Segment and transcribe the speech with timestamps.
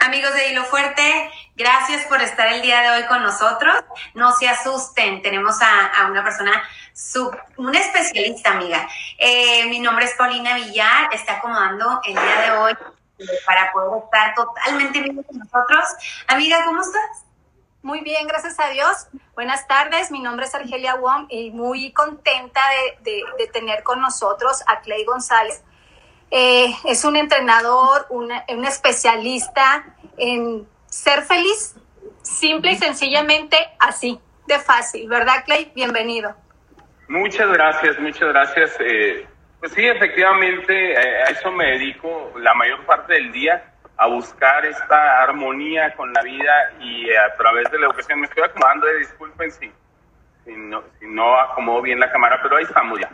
[0.00, 3.84] Amigos de Hilo Fuerte, gracias por estar el día de hoy con nosotros.
[4.14, 6.62] No se asusten, tenemos a, una persona,
[6.94, 8.88] sub, una especialista, amiga.
[9.18, 12.72] Eh, mi nombre es Paulina Villar, está acomodando el día de hoy
[13.44, 15.84] para poder estar totalmente bien con nosotros.
[16.28, 17.24] Amiga, ¿cómo estás?
[17.82, 19.08] Muy bien, gracias a Dios.
[19.34, 22.60] Buenas tardes, mi nombre es Argelia Wong y muy contenta
[23.02, 25.62] de, tener con nosotros a Clay González.
[26.30, 29.84] Eh, es un entrenador, un especialista
[30.16, 31.74] en ser feliz,
[32.22, 35.72] simple y sencillamente así, de fácil, ¿verdad, Clay?
[35.74, 36.34] Bienvenido.
[37.08, 38.76] Muchas gracias, muchas gracias.
[38.78, 39.26] Eh,
[39.58, 43.64] pues sí, efectivamente, eh, a eso me dedico la mayor parte del día,
[43.96, 48.20] a buscar esta armonía con la vida y a través de la educación.
[48.20, 49.70] Me estoy acomodando, eh, disculpen si,
[50.44, 53.10] si, no, si no acomodo bien la cámara, pero ahí estamos ya.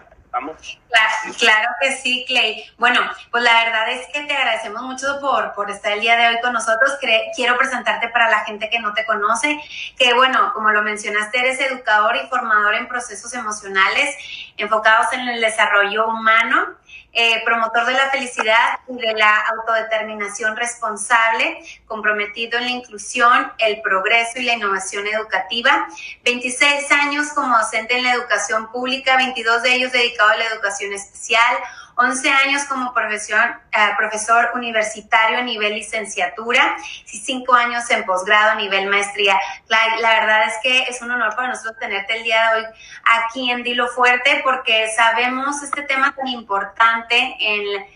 [1.38, 2.64] Claro, que sí, Clay.
[2.78, 3.00] Bueno,
[3.30, 6.40] pues la verdad es que te agradecemos mucho por, por estar el día de hoy
[6.40, 6.92] con nosotros.
[7.34, 9.58] quiero presentarte para la gente que no te conoce,
[9.98, 14.16] que bueno, como lo mencionaste, eres educador y formador en procesos emocionales
[14.56, 16.76] enfocados en el desarrollo humano
[17.18, 23.80] eh, promotor de la felicidad y de la autodeterminación responsable, comprometido en la inclusión, el
[23.80, 25.88] progreso y la innovación educativa.
[26.24, 30.92] 26 años como docente en la educación pública, 22 de ellos dedicados a la educación
[30.92, 31.56] especial,
[31.98, 33.40] 11 años como profesor,
[33.72, 36.76] eh, profesor universitario a nivel licenciatura
[37.10, 39.40] y 5 años en posgrado a nivel maestría.
[39.68, 42.66] La, la, verdad es que es un honor para nosotros tenerte el día de hoy
[43.04, 47.86] aquí en Dilo Fuerte porque sabemos este tema tan importante en,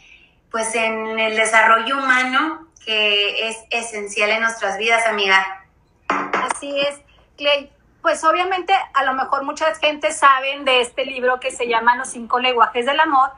[0.51, 5.65] pues en el desarrollo humano que es esencial en nuestras vidas, amiga.
[6.09, 7.01] Así es,
[7.37, 7.71] Clay.
[8.03, 12.09] Pues obviamente a lo mejor mucha gente saben de este libro que se llama Los
[12.09, 13.31] cinco lenguajes del amor,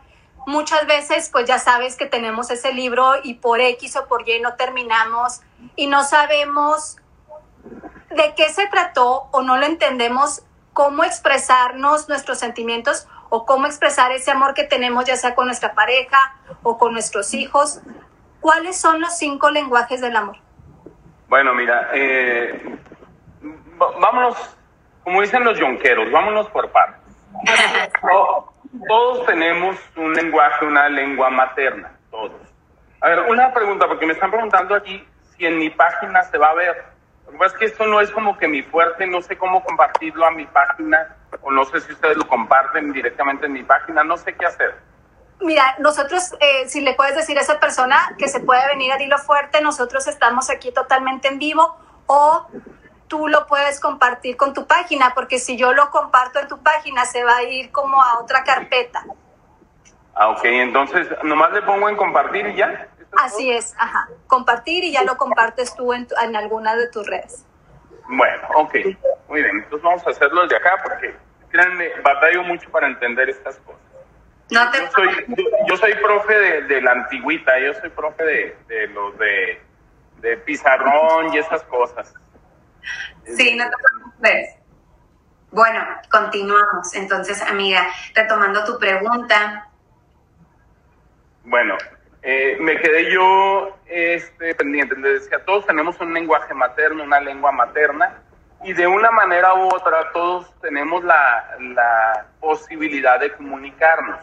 [0.46, 4.40] muchas veces pues ya sabes que tenemos ese libro y por X o por Y
[4.40, 5.40] no terminamos
[5.76, 6.96] y no sabemos
[8.10, 14.12] de qué se trató o no lo entendemos, cómo expresarnos nuestros sentimientos o cómo expresar
[14.12, 17.80] ese amor que tenemos ya sea con nuestra pareja o con nuestros hijos.
[18.40, 20.36] ¿Cuáles son los cinco lenguajes del amor?
[21.28, 22.78] Bueno, mira, eh,
[24.00, 24.36] vámonos,
[25.04, 27.00] como dicen los yonqueros, vámonos por partes.
[28.88, 32.40] todos tenemos un lenguaje, una lengua materna, todos.
[33.00, 35.06] A ver, una pregunta, porque me están preguntando aquí
[35.36, 36.84] si en mi página se va a ver.
[37.26, 39.62] Lo que pasa es que esto no es como que mi fuerte, no sé cómo
[39.62, 44.04] compartirlo a mi página, o no sé si ustedes lo comparten directamente en mi página,
[44.04, 44.74] no sé qué hacer.
[45.40, 48.96] Mira, nosotros, eh, si le puedes decir a esa persona que se puede venir a
[48.96, 52.46] Dilo Fuerte, nosotros estamos aquí totalmente en vivo, o
[53.12, 57.04] tú lo puedes compartir con tu página, porque si yo lo comparto en tu página
[57.04, 59.04] se va a ir como a otra carpeta.
[60.14, 62.88] Ah, ok, entonces nomás le pongo en compartir y ya.
[63.22, 67.44] Así es, ajá, compartir y ya lo compartes tú en, en alguna de tus redes.
[68.08, 68.76] Bueno, ok,
[69.28, 71.14] muy bien, entonces vamos a hacerlo desde acá porque,
[71.50, 73.82] créanme, batallo mucho para entender estas cosas.
[74.50, 74.78] No te...
[74.78, 75.26] yo, soy,
[75.68, 79.60] yo, soy profe de, la antigüita, yo soy profe de, de los de,
[80.22, 82.14] de pizarrón y esas cosas.
[83.24, 84.56] Sí, no te preocupes.
[85.50, 86.94] Bueno, continuamos.
[86.94, 89.68] Entonces, amiga, retomando tu pregunta.
[91.44, 91.76] Bueno,
[92.22, 94.96] eh, me quedé yo este, pendiente.
[94.96, 98.22] Les decía, todos tenemos un lenguaje materno, una lengua materna,
[98.64, 104.20] y de una manera u otra todos tenemos la, la posibilidad de comunicarnos.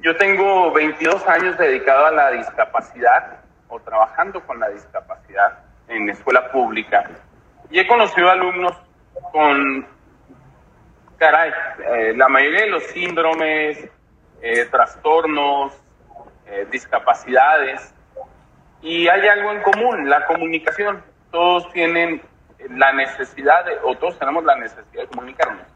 [0.00, 3.38] Yo tengo 22 años dedicado a la discapacidad
[3.68, 5.58] o trabajando con la discapacidad
[5.88, 7.10] en escuela pública.
[7.70, 8.72] Y he conocido alumnos
[9.32, 9.86] con,
[11.16, 11.50] caray,
[11.84, 13.88] eh, la mayoría de los síndromes,
[14.40, 15.72] eh, trastornos,
[16.46, 17.92] eh, discapacidades.
[18.82, 21.02] Y hay algo en común, la comunicación.
[21.32, 22.22] Todos tienen
[22.70, 25.66] la necesidad, de, o todos tenemos la necesidad de comunicarnos.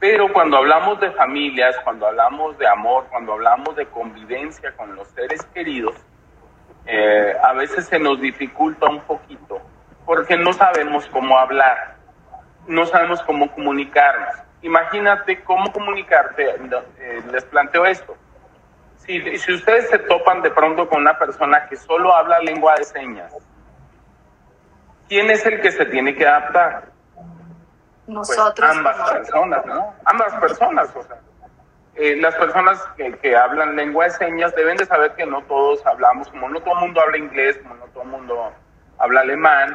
[0.00, 5.08] Pero cuando hablamos de familias, cuando hablamos de amor, cuando hablamos de convivencia con los
[5.08, 5.94] seres queridos,
[7.42, 9.60] a veces se nos dificulta un poquito
[10.06, 11.96] porque no sabemos cómo hablar,
[12.68, 14.36] no sabemos cómo comunicarnos.
[14.62, 18.16] Imagínate cómo comunicarte, eh, les planteo esto.
[18.98, 22.84] Si, si ustedes se topan de pronto con una persona que solo habla lengua de
[22.84, 23.32] señas,
[25.08, 26.84] ¿quién es el que se tiene que adaptar?
[28.06, 28.54] Nosotros.
[28.56, 29.94] Pues ambas personas, ¿no?
[30.04, 31.16] Ambas personas, o sea.
[31.96, 35.84] Eh, las personas que, que, hablan lengua de señas deben de saber que no todos
[35.86, 38.52] hablamos, como no todo el mundo habla inglés, como no todo el mundo
[38.98, 39.74] habla alemán,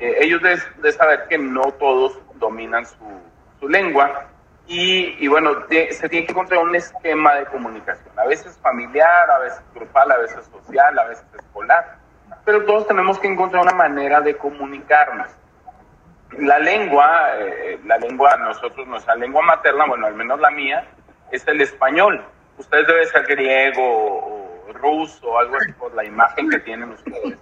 [0.00, 4.26] eh, ellos de, saber que no todos dominan su, lengua
[4.66, 9.62] y, bueno, se tiene que encontrar un esquema de comunicación, a veces familiar, a veces
[9.74, 11.96] grupal, a veces social, a veces escolar.
[12.44, 15.28] pero todos tenemos que encontrar una manera de comunicarnos.
[16.38, 20.86] La lengua, eh, la lengua, nosotros, nuestra lengua materna, bueno, al menos la mía,
[21.32, 22.22] es el español.
[22.58, 27.38] Ustedes deben ser griego o ruso algo así por la imagen que tienen ustedes.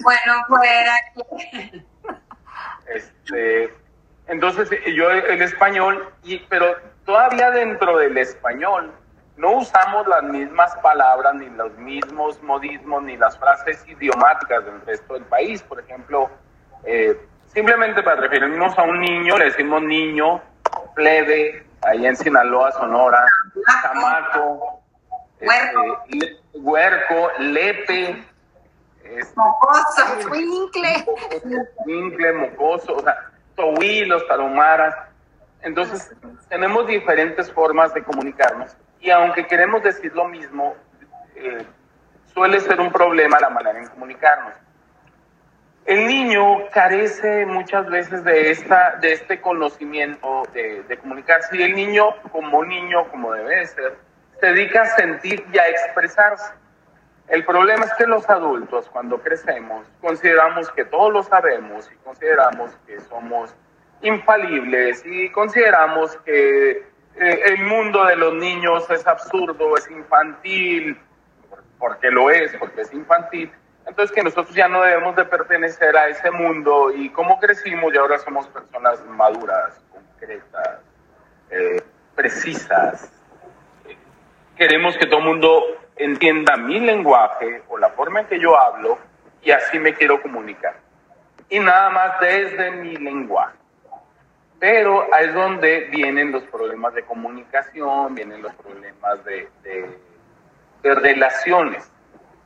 [0.00, 0.94] Bueno, fuera.
[2.88, 3.72] Este,
[4.26, 8.92] entonces, yo el español, y, pero todavía dentro del español
[9.38, 15.14] no usamos las mismas palabras, ni los mismos modismos, ni las frases idiomáticas del resto
[15.14, 15.62] del país.
[15.62, 16.28] Por ejemplo,
[16.84, 20.42] eh, simplemente para referirnos a un niño, le decimos niño,
[20.94, 23.24] plebe, ahí en Sinaloa, Sonora,
[23.82, 24.82] chamaco,
[25.40, 28.24] huerco, este, le, huerco lepe,
[29.16, 30.36] este, mocoso,
[31.86, 34.94] Incle, mocoso, o sea, tohuilos, tarumaras.
[35.62, 36.14] Entonces,
[36.48, 40.74] tenemos diferentes formas de comunicarnos y aunque queremos decir lo mismo,
[41.36, 41.64] eh,
[42.32, 44.54] suele ser un problema la manera en comunicarnos.
[45.86, 51.74] El niño carece muchas veces de, esta, de este conocimiento de, de comunicarse y el
[51.74, 53.96] niño, como niño, como debe ser,
[54.38, 56.52] se dedica a sentir y a expresarse.
[57.28, 62.70] El problema es que los adultos, cuando crecemos, consideramos que todo lo sabemos y consideramos
[62.86, 63.54] que somos
[64.00, 66.84] infalibles y consideramos que eh,
[67.16, 70.98] el mundo de los niños es absurdo, es infantil,
[71.78, 73.50] porque lo es, porque es infantil.
[73.86, 77.98] Entonces que nosotros ya no debemos de pertenecer a ese mundo y como crecimos y
[77.98, 80.80] ahora somos personas maduras, concretas,
[81.50, 81.82] eh,
[82.14, 83.10] precisas.
[84.56, 85.62] Queremos que todo el mundo
[85.98, 88.98] entienda mi lenguaje o la forma en que yo hablo
[89.42, 90.74] y así me quiero comunicar.
[91.48, 93.56] Y nada más desde mi lenguaje.
[94.58, 99.48] Pero ahí es donde vienen los problemas de comunicación, vienen los problemas de,
[100.82, 101.90] relaciones.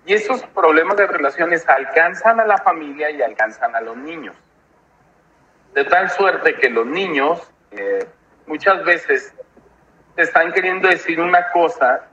[0.05, 4.37] Y esos problemas de relaciones alcanzan a la familia y alcanzan a los niños.
[5.75, 8.07] De tal suerte que los niños eh,
[8.47, 9.35] muchas veces
[10.17, 12.09] están queriendo decir una cosa,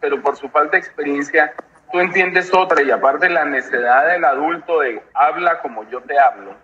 [0.00, 1.52] pero por su falta de experiencia
[1.92, 6.54] tú entiendes otra y aparte la necesidad del adulto de habla como yo te hablo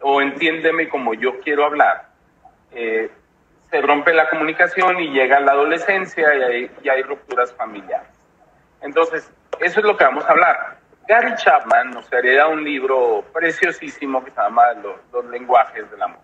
[0.00, 2.08] o entiéndeme como yo quiero hablar,
[2.72, 3.10] eh,
[3.70, 8.08] se rompe la comunicación y llega la adolescencia y hay, y hay rupturas familiares.
[8.80, 10.78] Entonces, eso es lo que vamos a hablar.
[11.08, 16.20] Gary Chapman nos hereda un libro preciosísimo que se llama Los, los lenguajes del amor.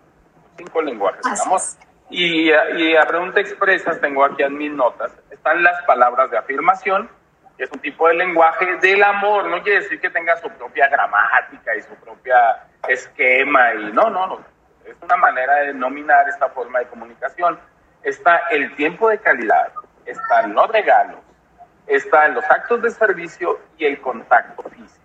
[0.57, 1.61] Cinco lenguajes del amor.
[2.09, 5.11] Y, y, a pregunta expresas tengo aquí en mis notas,
[5.43, 7.09] están las palabras de afirmación,
[7.57, 10.87] que es un tipo de lenguaje del amor, no quiere decir que tenga su propia
[10.87, 14.39] gramática y su propia esquema, y no, no, no,
[14.85, 17.59] es una manera de denominar esta forma de comunicación.
[18.03, 19.73] Está el tiempo de calidad,
[20.05, 21.19] están los regalos,
[21.87, 25.03] están los actos de servicio y el contacto físico.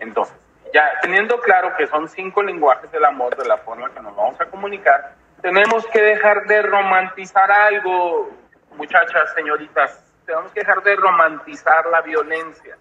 [0.00, 0.34] Entonces,
[0.74, 4.40] ya teniendo claro que son cinco lenguajes del amor de la forma que nos vamos
[4.40, 8.30] a comunicar, tenemos que dejar de romantizar algo,
[8.78, 12.78] muchachas, señoritas, tenemos que dejar de romantizar la violencia.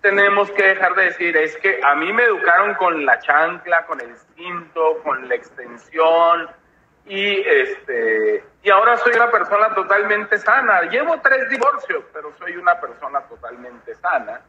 [0.00, 4.00] Tenemos que dejar de decir, es que a mí me educaron con la chancla, con
[4.00, 6.48] el cinto, con la extensión,
[7.06, 10.82] y este y ahora soy una persona totalmente sana.
[10.82, 14.40] Llevo tres divorcios, pero soy una persona totalmente sana.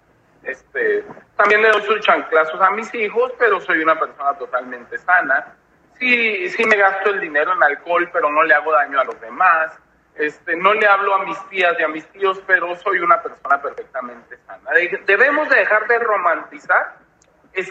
[0.44, 1.06] Este,
[1.36, 5.54] también le doy sus chanclazos a mis hijos, pero soy una persona totalmente sana.
[6.00, 9.20] Sí, sí me gasto el dinero en alcohol, pero no le hago daño a los
[9.20, 9.72] demás.
[10.18, 13.62] Este, no le hablo a mis tías y a mis tíos, pero soy una persona
[13.62, 14.72] perfectamente sana.
[15.06, 16.98] Debemos de dejar de romantizar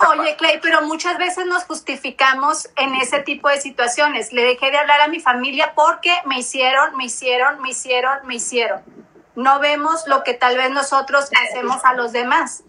[0.08, 4.32] Oye, Clay, pero muchas veces nos justificamos en ese tipo de situaciones.
[4.32, 8.34] Le dejé de hablar a mi familia porque me hicieron, me hicieron, me hicieron, me
[8.34, 8.82] hicieron.
[9.36, 12.64] No vemos lo que tal vez nosotros hacemos a los demás.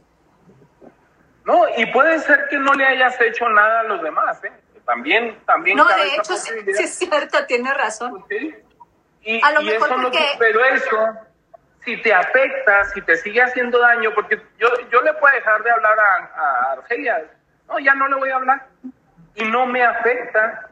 [1.45, 4.51] No, y puede ser que no le hayas hecho nada a los demás, ¿eh?
[4.85, 5.77] También, también.
[5.77, 8.23] No, de hecho, sí, sí, es cierto, tiene razón.
[8.29, 8.53] ¿Sí?
[9.27, 10.25] Y, a lo mejor eso porque...
[10.39, 10.97] pero eso
[11.83, 15.71] si te afecta, si te sigue haciendo daño, porque yo, yo le puedo dejar de
[15.71, 17.25] hablar a, a Argelia,
[17.67, 18.67] no, ya no le voy a hablar,
[19.35, 20.69] y no me afecta,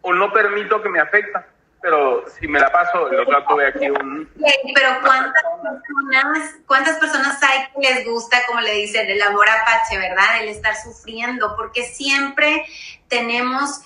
[0.00, 1.46] o no permito que me afecta,
[1.80, 4.28] pero si me la paso, lo trato de aquí un...
[4.74, 9.98] Pero ¿cuántas personas, ¿cuántas personas hay que les gusta, como le dicen, el amor apache,
[9.98, 10.42] verdad?
[10.42, 12.64] El estar sufriendo, porque siempre
[13.08, 13.82] tenemos...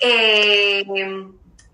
[0.00, 0.84] Eh,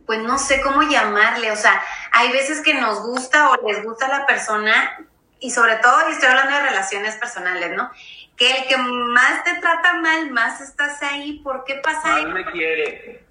[0.07, 1.83] pues no sé cómo llamarle, o sea,
[2.13, 4.99] hay veces que nos gusta o les gusta la persona
[5.41, 7.91] y sobre todo, y estoy hablando de relaciones personales, ¿no?
[8.37, 12.45] Que el que más te trata mal, más estás ahí, ¿por qué pasa Más me
[12.47, 13.25] quiere.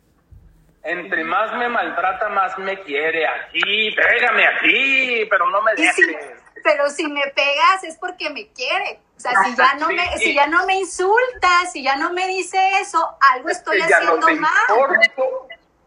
[0.83, 3.25] Entre más me maltrata, más me quiere.
[3.25, 6.17] Aquí, pégame aquí, pero no me dejes.
[6.63, 8.99] pero si me pegas es porque me quiere.
[9.15, 12.27] O sea, si ya no me, si ya no me insultas, si ya no me
[12.27, 14.51] dice eso, algo estoy haciendo mal.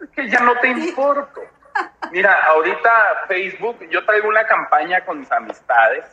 [0.01, 1.43] Es que ya no te importo.
[2.11, 6.05] Mira, ahorita Facebook, yo traigo una campaña con mis amistades.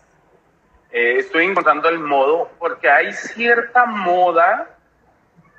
[0.91, 4.67] Eh, estoy encontrando el modo porque hay cierta moda,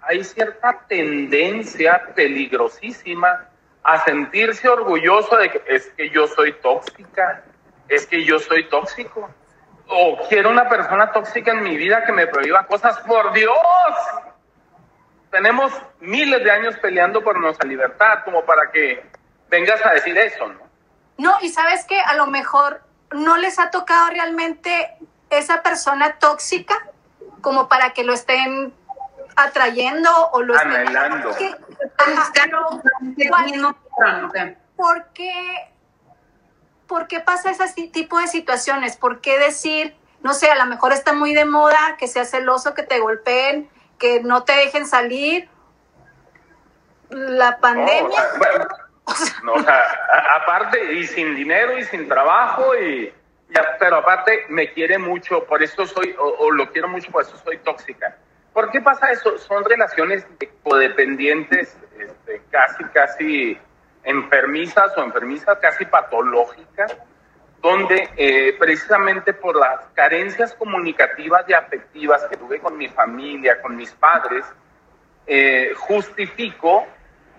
[0.03, 3.49] hay cierta tendencia peligrosísima
[3.83, 7.43] a sentirse orgulloso de que es que yo soy tóxica,
[7.89, 9.31] es que yo soy tóxico.
[9.87, 12.99] O quiero una persona tóxica en mi vida que me prohíba cosas.
[13.01, 13.55] Por Dios,
[15.35, 19.05] tenemos miles de años peleando por nuestra libertad como para que
[19.51, 20.61] vengas a decir eso, ¿no?
[21.19, 24.97] No, y sabes que a lo mejor no les ha tocado realmente
[25.31, 26.77] esa persona tóxica
[27.41, 28.73] como para que lo estén
[29.35, 31.31] atrayendo o lo estén anhelando.
[34.77, 35.69] ¿Por qué
[36.87, 38.97] ¿por qué pasa ese tipo de situaciones?
[38.97, 42.73] ¿Por qué decir, no sé, a lo mejor está muy de moda que sea celoso,
[42.75, 45.49] que te golpeen, que no te dejen salir?
[47.11, 48.23] La pandemia.
[49.43, 49.83] No, o sea,
[50.43, 53.13] aparte, y sin dinero y sin trabajo, y,
[53.79, 57.59] pero aparte me quiere mucho, por eso soy, o, lo quiero mucho, por eso soy
[57.59, 58.17] tóxica.
[58.53, 59.37] ¿Por qué pasa eso?
[59.39, 60.27] Son relaciones
[60.63, 63.59] codependientes, este, casi, casi
[64.05, 66.97] enfermizas o enfermizas casi patológicas,
[67.65, 73.75] donde eh, precisamente por las carencias comunicativas y afectivas que tuve con mi familia, con
[73.75, 74.45] mis padres,
[75.27, 76.87] eh, justifico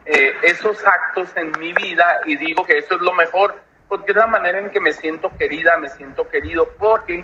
[0.03, 3.53] eh, esos actos en mi vida y digo que eso es lo mejor,
[3.87, 7.23] porque es la manera en que me siento querida, me siento querido, porque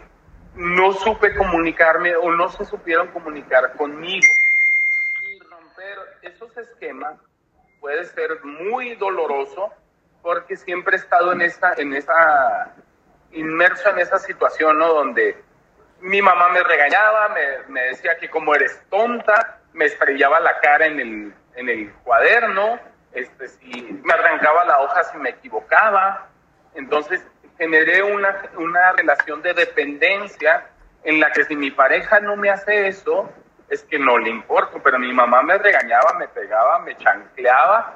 [0.54, 4.32] no supe comunicarme o no se supieron comunicar conmigo.
[5.22, 7.16] Y romper esos esquemas
[7.80, 9.74] puede ser muy doloroso
[10.22, 12.76] porque siempre he estado en esa, en esa,
[13.34, 14.94] inmerso en esa situación, ¿no?
[14.94, 15.42] Donde
[16.02, 20.86] mi mamá me regañaba, me, me decía que como eres tonta, me estrellaba la cara
[20.88, 22.80] en el, en el cuaderno,
[23.14, 26.28] este, si me arrancaba la hoja si me equivocaba.
[26.74, 27.26] Entonces
[27.58, 30.68] generé una, una relación de dependencia
[31.04, 33.30] en la que si mi pareja no me hace eso,
[33.70, 37.96] es que no le importo, pero mi mamá me regañaba, me pegaba, me chancleaba,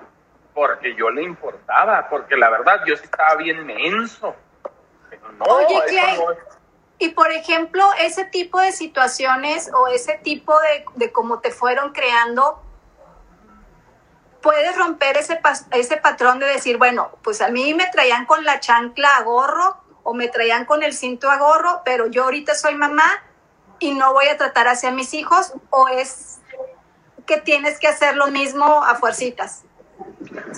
[0.53, 4.35] porque yo le importaba, porque la verdad yo estaba bien menso.
[5.39, 6.19] Oye, Clay,
[6.97, 11.91] y por ejemplo, ese tipo de situaciones o ese tipo de, de cómo te fueron
[11.91, 12.61] creando,
[14.41, 15.39] puedes romper ese,
[15.71, 19.77] ese patrón de decir, bueno, pues a mí me traían con la chancla a gorro
[20.03, 23.23] o me traían con el cinto a gorro, pero yo ahorita soy mamá
[23.79, 26.39] y no voy a tratar hacia mis hijos o es
[27.25, 29.63] que tienes que hacer lo mismo a fuercitas?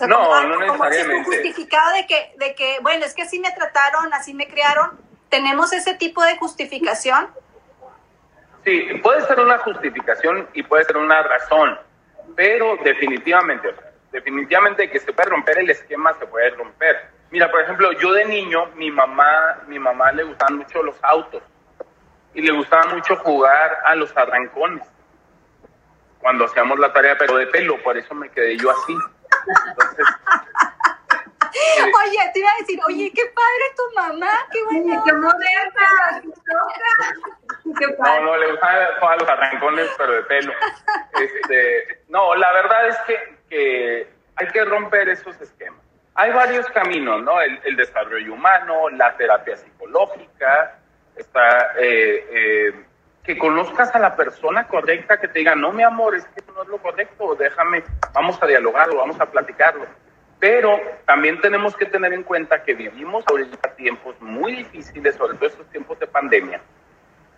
[0.07, 1.23] No, no necesariamente.
[1.23, 4.99] Como justificado de que, de que, bueno, es que así me trataron, así me criaron.
[5.29, 7.29] ¿Tenemos ese tipo de justificación?
[8.63, 11.79] Sí, puede ser una justificación y puede ser una razón,
[12.35, 13.73] pero definitivamente,
[14.11, 17.09] definitivamente que se puede romper el esquema, se puede romper.
[17.31, 21.41] Mira, por ejemplo, yo de niño, mi mamá, mi mamá le gustaban mucho los autos
[22.33, 24.83] y le gustaba mucho jugar a los arrancones
[26.19, 28.95] cuando hacíamos la tarea, pero de pelo, por eso me quedé yo así.
[29.67, 30.05] Entonces,
[32.05, 35.03] oye, te iba a decir, oye, qué padre tu mamá, qué buena.
[35.03, 36.21] Qué moderna,
[37.99, 40.53] No, no, le a los arrancones, pero de pelo.
[41.21, 45.81] Este, no, la verdad es que, que hay que romper esos esquemas.
[46.15, 47.39] Hay varios caminos, ¿no?
[47.41, 50.79] El, el desarrollo humano, la terapia psicológica,
[51.17, 52.85] está eh, eh,
[53.27, 56.63] que conozcas a la persona correcta, que te diga, no, mi amor, es que no
[56.63, 59.85] es lo correcto, déjame, vamos a dialogarlo, vamos a platicarlo.
[60.39, 65.47] Pero también tenemos que tener en cuenta que vivimos ahorita tiempos muy difíciles, sobre todo
[65.49, 66.61] estos tiempos de pandemia,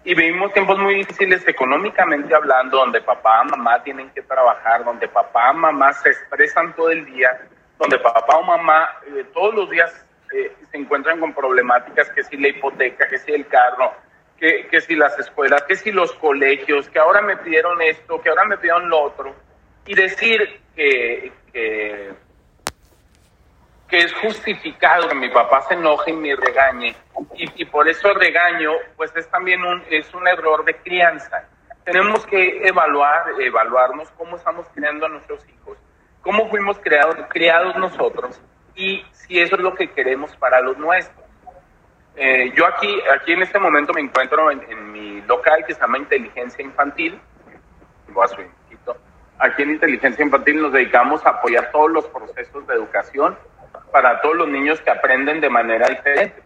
[0.04, 5.52] y vivimos tiempos muy difíciles económicamente hablando, donde papá, mamá tienen que trabajar, donde papá,
[5.54, 7.36] mamá se expresan todo el día,
[7.80, 9.92] donde papá o mamá eh, todos los días
[10.36, 13.92] eh, se encuentran con problemáticas, que si la hipoteca, que si el carro,
[14.40, 18.46] que, si las escuelas, que si los colegios, que ahora me pidieron esto, que ahora
[18.46, 19.36] me pidieron lo otro,
[19.86, 22.14] y decir que, que,
[23.92, 26.96] es justificado que mi papá se enoje y me regañe,
[27.36, 31.48] y, y por eso regaño, pues es también un, es un error de crianza.
[31.84, 35.78] Tenemos que evaluar, evaluarnos cómo estamos criando a nuestros hijos,
[36.22, 38.40] cómo fuimos creados, criados nosotros,
[38.76, 41.19] y si eso es lo que queremos para los nuestros.
[42.16, 45.98] Eh, yo aquí, aquí en este momento me encuentro en, mi local que se llama
[45.98, 47.20] Inteligencia Infantil.
[49.38, 53.38] Aquí en Inteligencia Infantil nos dedicamos a apoyar todos los procesos de educación
[53.92, 56.44] para todos los niños que aprenden de manera diferente.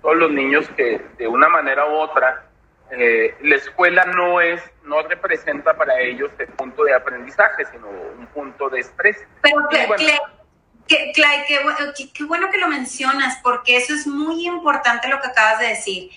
[0.00, 2.44] todos los niños que de una manera u otra
[2.90, 8.26] eh, la escuela no es, no representa para ellos el punto de aprendizaje, sino un
[8.28, 9.24] punto de estrés.
[9.42, 9.56] Pero,
[10.90, 11.12] qué,
[12.14, 16.10] qué, bueno que lo mencionas, porque eso es muy importante lo que acabas de decir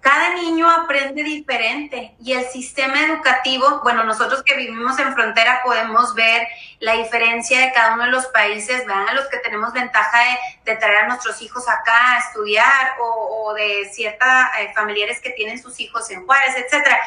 [0.00, 6.14] cada niño aprende diferente y el sistema educativo, bueno, nosotros que vivimos en frontera podemos
[6.14, 6.48] ver
[6.78, 10.18] la diferencia de cada uno de los países, vean a los que tenemos ventaja
[10.64, 14.26] de, traer a nuestros hijos acá a estudiar o, de ciertos
[14.58, 16.98] eh, familiares que tienen sus hijos en Juárez, etcétera.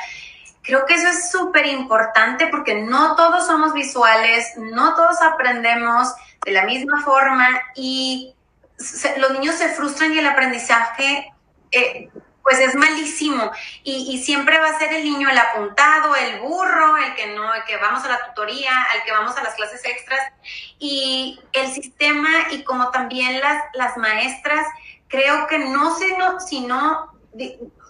[0.62, 6.14] Creo que eso es súper importante porque no todos somos visuales, no todos aprendemos
[6.46, 8.36] de la misma forma y
[9.18, 11.32] los niños se frustran y el aprendizaje
[11.72, 12.10] eh,
[12.44, 13.52] pues es malísimo.
[13.84, 17.64] Y, siempre va a ser el niño el apuntado, el burro, el que no, el
[17.64, 20.20] que vamos a la tutoría, el que vamos a las clases extras.
[20.78, 24.68] Y el sistema y como también las, las maestras,
[25.08, 27.14] creo que no sé no, si no,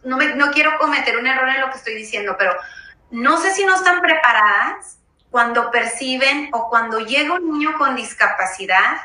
[0.03, 2.53] no, no quiero cometer un error en lo que estoy diciendo, pero
[3.09, 4.99] no sé si no están preparadas
[5.33, 8.97] cuando perciben o cuando llega un niño con discapacidad,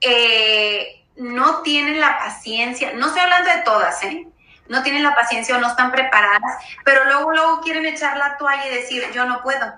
[0.00, 4.28] eh, no tienen la paciencia, no estoy hablando de todas, ¿eh?
[4.68, 8.68] no tienen la paciencia o no están preparadas, pero luego, luego quieren echar la toalla
[8.68, 9.74] y decir, yo no puedo.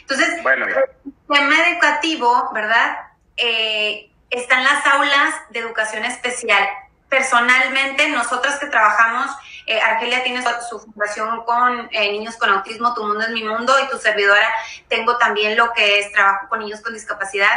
[0.00, 2.96] Entonces, bueno, el sistema educativo, ¿verdad?
[3.36, 6.66] Eh, están las aulas de educación especial.
[7.08, 9.30] Personalmente, nosotras que trabajamos,
[9.66, 13.74] eh, Argelia tiene su, fundación con eh, niños con autismo, Tu Mundo es mi Mundo,
[13.82, 14.48] y tu servidora
[14.88, 17.56] tengo también lo que es trabajo con niños con discapacidad,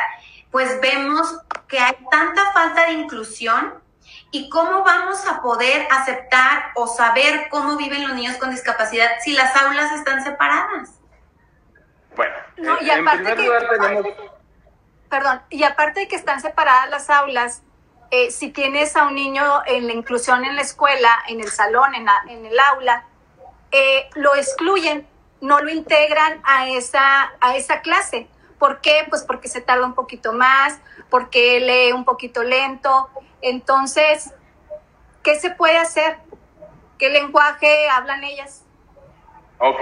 [0.51, 3.81] pues vemos que hay tanta falta de inclusión
[4.33, 9.33] ¿Y cómo vamos a poder aceptar o saber cómo viven los niños con discapacidad si
[9.33, 10.89] las aulas están separadas?
[12.15, 12.33] Bueno,
[12.79, 14.05] y en primer lugar tenemos...
[15.09, 17.61] Perdón, y aparte de que están separadas las aulas,
[18.11, 21.95] eh, si tienes a un niño en la inclusión en la escuela, en el salón,
[21.95, 23.05] en, en el aula,
[23.71, 25.07] eh, lo excluyen,
[25.39, 28.27] no lo integran a esa, a esa clase.
[28.59, 29.05] ¿Por qué?
[29.09, 33.09] Pues porque se tarda un poquito más, porque lee un poquito lento.
[33.41, 34.33] Entonces,
[35.23, 36.17] ¿qué se puede hacer?
[36.99, 38.65] ¿Qué lenguaje hablan ellas?
[39.57, 39.81] Ok,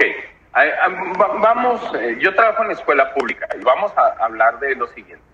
[1.38, 5.29] vamos, eh, yo trabajo en la escuela pública y vamos a hablar de lo siguiente.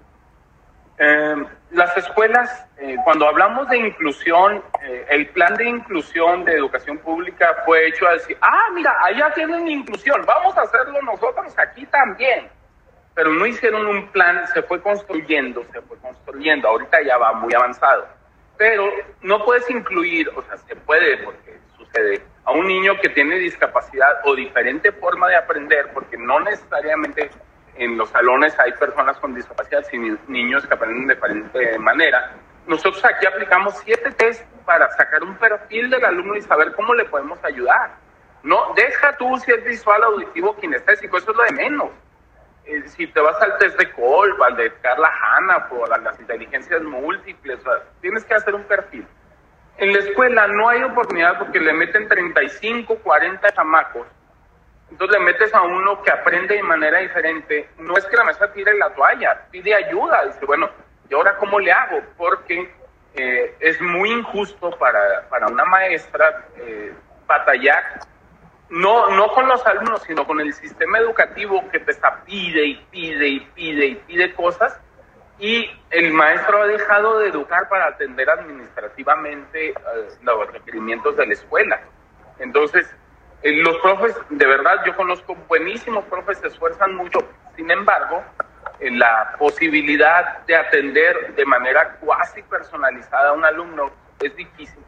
[0.98, 6.98] Em, las escuelas, eh, cuando hablamos de inclusión, eh, el plan de inclusión de educación
[6.98, 11.84] pública fue hecho a decir, ah, mira, allá tienen inclusión, vamos a hacerlo nosotros aquí
[11.86, 12.48] también
[13.16, 17.52] pero no hicieron un plan, se fue construyendo, se fue construyendo, ahorita ya va muy
[17.54, 18.06] avanzado,
[18.58, 18.86] pero
[19.22, 24.20] no puedes incluir, o sea, se puede porque sucede, a un niño que tiene discapacidad
[24.24, 27.30] o diferente forma de aprender, porque no necesariamente
[27.78, 32.32] en los salones hay personas con discapacidad, sino niños que aprenden de diferente manera.
[32.66, 37.04] Nosotros aquí aplicamos siete test para sacar un perfil del alumno y saber cómo le
[37.04, 37.94] podemos ayudar.
[38.42, 41.90] No, deja tú si es visual, auditivo, kinestésico, eso es lo de menos
[42.66, 46.82] eh, si te vas al test de Kolb, al de Carla Hanna, por las inteligencias
[46.82, 47.60] múltiples,
[48.00, 49.06] tienes que hacer un perfil.
[49.78, 54.06] En la escuela no hay oportunidad porque le meten 35, 40 chamacos.
[54.90, 57.68] Entonces le metes a uno que aprende de manera diferente.
[57.78, 60.24] No es que la maestra tire la toalla, pide ayuda.
[60.26, 60.70] Dice, bueno,
[61.08, 62.00] ¿y ahora cómo le hago?
[62.16, 62.72] Porque
[63.14, 66.92] eh, es muy injusto para, para una maestra eh,
[67.26, 67.82] batallar
[68.68, 72.74] no, no con los alumnos, sino con el sistema educativo que te está pide y
[72.90, 74.80] pide y pide y pide cosas
[75.38, 79.74] y el maestro ha dejado de educar para atender administrativamente eh,
[80.22, 81.80] los requerimientos de la escuela.
[82.38, 82.88] Entonces,
[83.42, 87.20] los profes, de verdad, yo conozco buenísimos profes, se esfuerzan mucho,
[87.54, 88.22] sin embargo,
[88.80, 94.82] en la posibilidad de atender de manera cuasi personalizada a un alumno es difícil,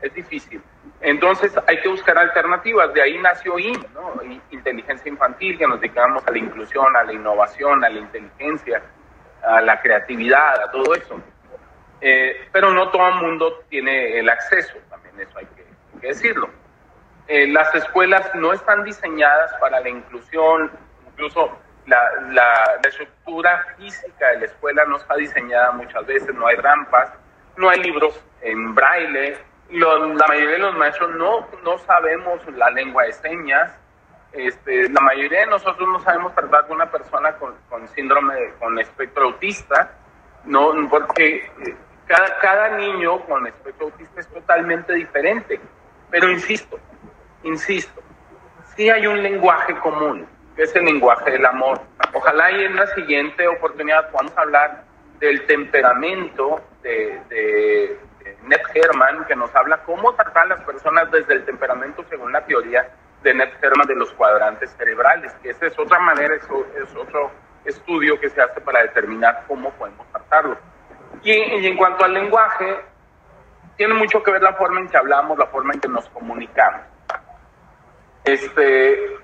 [0.00, 0.62] es difícil.
[1.00, 2.92] Entonces hay que buscar alternativas.
[2.94, 4.14] De ahí nació IN, ¿no?
[4.50, 8.82] Inteligencia Infantil, que nos dedicamos a la inclusión, a la innovación, a la inteligencia,
[9.42, 11.20] a la creatividad, a todo eso.
[12.00, 16.50] Eh, pero no todo el mundo tiene el acceso, también eso hay que, decirlo.
[17.26, 20.70] Eh, las escuelas no están diseñadas para la inclusión,
[21.06, 21.98] incluso la,
[22.30, 27.12] la, estructura física de la escuela no está diseñada muchas veces, no hay rampas,
[27.56, 29.38] no hay libros en braille,
[29.70, 33.72] la mayoría de los maestros no, no sabemos la lengua de señas.
[34.32, 38.78] Este, la mayoría de nosotros no sabemos tratar con una persona con, con síndrome, con
[38.78, 39.92] espectro autista,
[40.44, 45.60] no, porque eh, cada, cada niño con espectro autista es totalmente diferente.
[46.10, 46.78] Pero insisto,
[47.44, 48.02] insisto,
[48.76, 50.26] sí hay un lenguaje común,
[50.56, 51.80] que es el lenguaje del amor.
[52.12, 54.84] Ojalá y en la siguiente oportunidad podamos hablar
[55.18, 57.98] del temperamento de,
[58.42, 62.44] Ned Herman, que nos habla cómo tratar a las personas desde el temperamento según la
[62.44, 62.88] teoría
[63.22, 67.30] de Ned Herman de los cuadrantes cerebrales, que esa es otra manera, es otro
[67.64, 70.58] estudio que se hace para determinar cómo podemos tratarlo.
[71.22, 72.80] Y, y en cuanto al lenguaje,
[73.76, 76.82] tiene mucho que ver la forma en que hablamos, la forma en que nos comunicamos.
[78.24, 79.18] Este,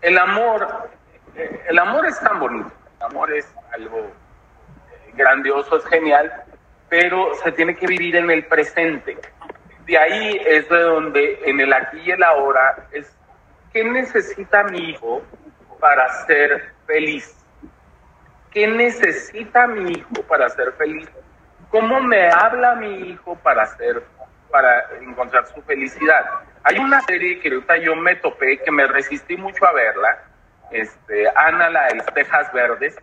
[0.00, 0.90] el amor,
[1.34, 6.44] eh, el amor es tan bonito, el amor es algo eh, grandioso, es genial,
[6.88, 9.18] pero se tiene que vivir en el presente.
[9.86, 13.12] De ahí es de donde en el aquí y el ahora es
[13.72, 15.22] qué necesita mi hijo
[15.80, 17.34] para ser feliz.
[18.52, 21.08] ¿Qué necesita mi hijo para ser feliz?
[21.70, 24.02] ¿Cómo me habla mi hijo para ser,
[24.50, 26.24] para encontrar su felicidad?
[26.64, 30.24] Hay una serie que ahorita yo me topé, que me resistí mucho a verla,
[30.70, 32.96] este, Ana la de las Tejas Verdes,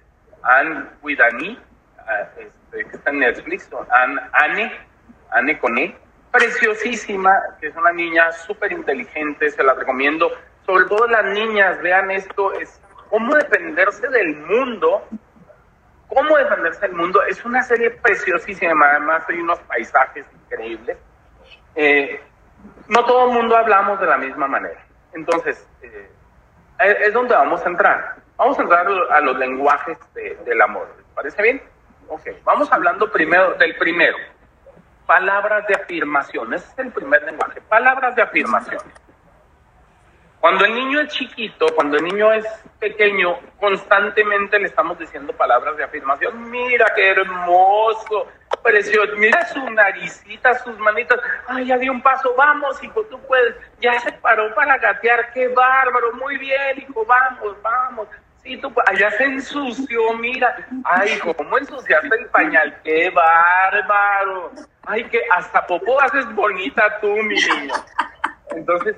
[0.44, 1.60] Anne Widani,
[2.00, 4.72] ah, este, que está en Netflix, Anne, Anne,
[5.32, 5.96] Anne con E,
[6.32, 10.32] preciosísima, que es una niña súper inteligente, se la recomiendo.
[10.66, 15.08] Sobre todo las niñas, vean esto, es cómo defenderse del mundo
[16.08, 17.22] cómo defenderse del mundo.
[17.24, 20.98] Es una serie preciosísima, además hay unos paisajes increíbles.
[21.76, 22.22] Eh,
[22.88, 24.84] no todo el mundo hablamos de la misma manera.
[25.14, 26.10] Entonces, eh,
[26.80, 28.16] es donde vamos a entrar.
[28.38, 30.88] Vamos a entrar a los lenguajes del amor.
[30.98, 31.62] ¿Les parece bien?
[32.08, 34.18] Ok, vamos hablando primero del primero.
[35.06, 36.54] Palabras de afirmación.
[36.54, 37.62] Ese es el primer lenguaje.
[37.62, 38.82] Palabras de afirmación.
[40.46, 42.46] Cuando el niño es chiquito, cuando el niño es
[42.78, 46.52] pequeño, constantemente le estamos diciendo palabras de afirmación.
[46.52, 48.28] Mira qué hermoso,
[48.62, 49.14] precioso.
[49.18, 51.20] Mira su naricita, sus manitas.
[51.48, 52.36] Ay, ya dio un paso.
[52.38, 53.56] Vamos, hijo, tú puedes.
[53.82, 55.34] Ya se paró para gatear.
[55.34, 56.14] Qué bárbaro.
[56.14, 57.04] Muy bien, hijo.
[57.08, 58.08] Vamos, vamos.
[58.44, 60.56] Sí, tú, allá se ensució, mira.
[60.84, 62.80] Ay, hijo, ¿cómo ensuciaste el pañal?
[62.84, 64.52] ¡Qué bárbaro!
[64.86, 67.74] Ay, que hasta popó haces bonita tú, mi niño.
[68.52, 68.96] Entonces,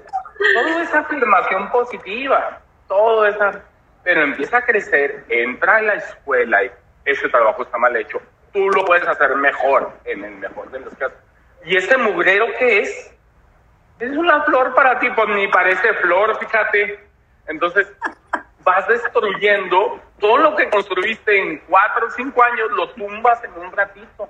[0.54, 3.64] todo esa afirmación positiva, todo esa,
[4.04, 6.72] pero empieza a crecer, entra a la escuela y
[7.06, 8.22] ese trabajo está mal hecho.
[8.54, 11.18] Tú lo puedes hacer mejor, en el mejor de los casos.
[11.66, 13.14] Y ese mugrero que es,
[14.00, 17.00] es una flor para ti, pues ni parece flor, fíjate.
[17.48, 17.92] Entonces,
[18.64, 23.72] vas destruyendo todo lo que construiste en cuatro o cinco años, lo tumbas en un
[23.72, 24.30] ratito.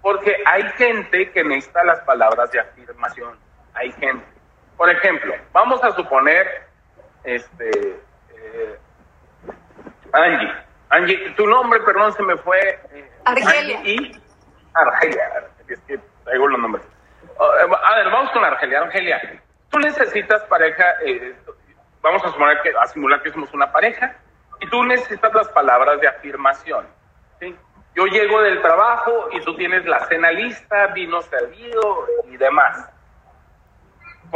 [0.00, 3.36] Porque hay gente que necesita las palabras de afirmación.
[3.74, 4.35] Hay gente.
[4.76, 6.66] Por ejemplo, vamos a suponer,
[7.24, 7.70] este,
[8.34, 8.78] eh,
[10.12, 10.52] Angie.
[10.90, 12.58] Angie, tu nombre, perdón, se me fue.
[12.92, 13.80] Eh, Argelia.
[13.84, 14.20] y
[14.74, 15.48] Argelia.
[15.68, 16.84] Es que traigo los nombres.
[16.84, 18.82] Eh, a ver, vamos con Argelia.
[18.82, 21.34] Argelia, tú necesitas pareja, eh,
[22.02, 24.14] vamos a suponer que, a simular que somos una pareja,
[24.60, 26.86] y tú necesitas las palabras de afirmación.
[27.40, 27.56] ¿sí?
[27.94, 32.90] Yo llego del trabajo y tú tienes la cena lista, vino servido y demás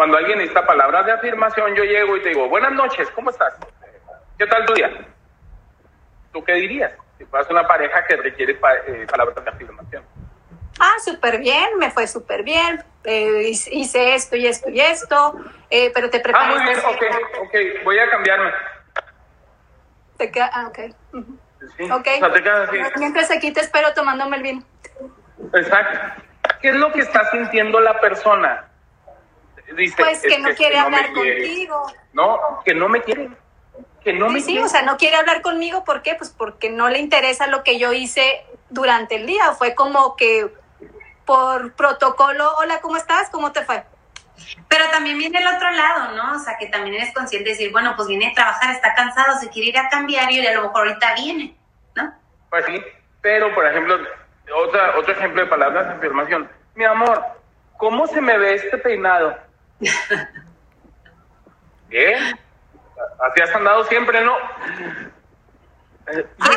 [0.00, 3.52] cuando alguien necesita palabras de afirmación, yo llego y te digo, buenas noches, ¿cómo estás?
[4.38, 4.90] ¿Qué tal tu día?
[6.32, 6.92] ¿Tú qué dirías?
[7.18, 10.02] Si fueras una pareja que requiere eh, palabras de afirmación.
[10.80, 15.34] Ah, súper bien, me fue súper bien, eh, hice esto y esto y esto,
[15.68, 16.48] eh, pero te preparas.
[16.48, 18.52] Ah, muy bien, ok, ok, voy a cambiarme.
[20.16, 20.78] Te queda, ah, ok.
[21.76, 22.08] Sí, ok.
[22.16, 22.78] O sea, te quedas así.
[22.96, 24.62] Mientras aquí te espero tomándome el vino.
[25.52, 26.22] Exacto.
[26.62, 28.69] ¿Qué es lo que está sintiendo la persona?
[29.96, 31.92] Pues que no quiere hablar contigo.
[32.12, 33.30] No, que no me quiere.
[34.02, 36.14] Que no me sí, o sea, no quiere hablar conmigo, ¿por qué?
[36.14, 39.52] Pues porque no le interesa lo que yo hice durante el día.
[39.52, 40.50] Fue como que
[41.26, 43.28] por protocolo, hola, ¿cómo estás?
[43.30, 43.84] ¿Cómo te fue?
[44.68, 46.36] Pero también viene el otro lado, ¿no?
[46.36, 49.38] O sea, que también eres consciente de decir, bueno, pues viene a trabajar, está cansado,
[49.38, 51.54] se quiere ir a cambiar y a lo mejor ahorita viene,
[51.94, 52.12] ¿no?
[52.48, 52.82] Pues sí,
[53.20, 53.98] pero por ejemplo,
[54.56, 56.50] otra, otro ejemplo de palabras de afirmación.
[56.74, 57.22] Mi amor,
[57.76, 59.36] ¿cómo se me ve este peinado?
[61.88, 62.38] Bien.
[63.20, 64.36] Así has andado siempre, ¿no?
[66.06, 66.52] Ah,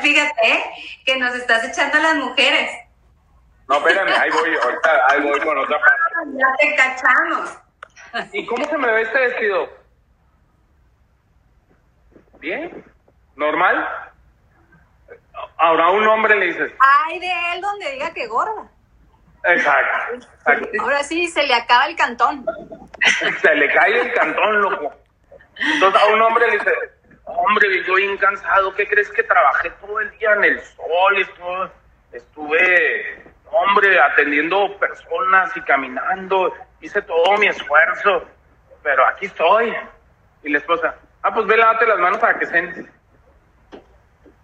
[0.00, 0.64] Fíjate, ¿eh?
[1.04, 2.70] que nos estás echando a las mujeres.
[3.68, 6.00] No, espérame, ahí voy, ahorita, ahí voy con otra parte.
[6.34, 7.58] Ya te cachamos.
[8.32, 9.68] ¿Y cómo se me ve este vestido?
[12.40, 12.84] Bien,
[13.36, 13.86] normal.
[15.58, 16.72] Ahora a un hombre le dices.
[16.78, 18.70] Ay, de él donde diga que gorda.
[19.44, 20.26] Exacto,
[20.80, 22.44] Ahora sí, se le acaba el cantón.
[23.40, 24.92] se le cae el cantón, loco.
[25.56, 26.72] Entonces a un hombre le dice,
[27.24, 31.18] hombre, estoy bien cansado, ¿qué crees que trabajé todo el día en el sol?
[31.18, 31.70] Estuve,
[32.12, 38.24] estuve, hombre, atendiendo personas y caminando, hice todo mi esfuerzo,
[38.82, 39.74] pero aquí estoy.
[40.42, 42.86] Y la esposa, ah, pues ve, lávate las manos para que se...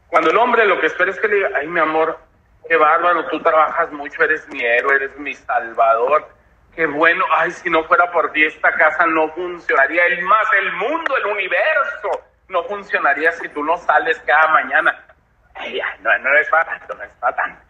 [0.08, 2.18] Cuando el hombre lo que espera es que le diga, ay, mi amor,
[2.68, 6.28] qué bárbaro, tú trabajas mucho, eres mi héroe, eres mi salvador.
[6.74, 10.72] Qué bueno, ay, si no fuera por ti esta casa no funcionaría, el más, el
[10.72, 15.04] mundo, el universo, no funcionaría si tú no sales cada mañana.
[15.54, 17.60] Ay, no, no es para tanto, no es para tanto.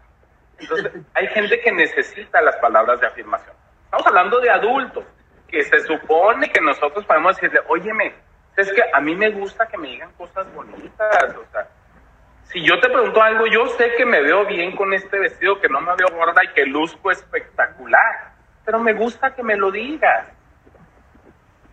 [0.59, 3.55] Entonces, hay gente que necesita las palabras de afirmación.
[3.85, 5.05] Estamos hablando de adultos,
[5.49, 8.15] que se supone que nosotros podemos decirle, óyeme,
[8.57, 11.69] es que a mí me gusta que me digan cosas bonitas, o sea,
[12.55, 15.69] si yo te pregunto algo, yo sé que me veo bien con este vestido, que
[15.69, 18.33] no me veo gorda y que luzco espectacular,
[18.65, 20.29] pero me gusta que me lo digas.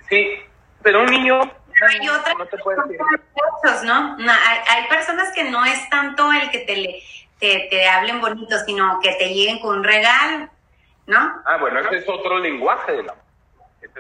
[0.09, 0.39] Sí,
[0.81, 2.99] pero un niño hay otras no te puede decir.
[3.85, 4.17] ¿no?
[4.17, 7.03] hay, hay, personas que no es tanto el que te, le,
[7.39, 10.49] te, te, hablen bonito, sino que te lleguen con un regalo,
[11.05, 11.41] ¿no?
[11.45, 13.15] Ah, bueno, ese es otro lenguaje de la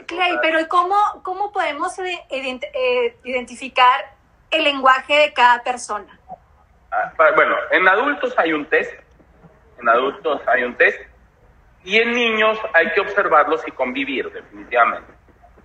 [0.07, 4.15] Clay, pero ¿cómo, cómo podemos eh, identificar
[4.49, 6.19] el lenguaje de cada persona?
[6.91, 8.93] Ah, bueno, en adultos hay un test,
[9.79, 10.99] en adultos hay un test,
[11.83, 15.11] y en niños hay que observarlos y convivir, definitivamente.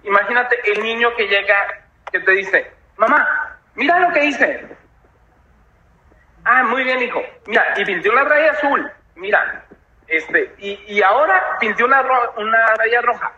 [0.04, 4.76] Imagínate el niño que llega, que te dice, mamá, mira lo que hice.
[6.44, 7.20] Ah, muy bien, hijo.
[7.46, 8.90] Mira, y pinté una raya azul.
[9.16, 9.64] Mira,
[10.06, 12.02] este, y, y ahora pinté una,
[12.36, 13.32] una raya roja.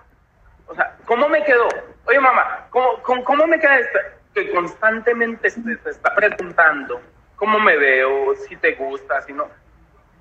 [0.66, 1.68] O sea, ¿cómo me quedó?
[2.04, 3.98] Oye, mamá, ¿cómo, cómo, me queda esto?
[4.34, 7.00] Que constantemente te está preguntando
[7.38, 9.48] cómo me veo, si te gusta, si no.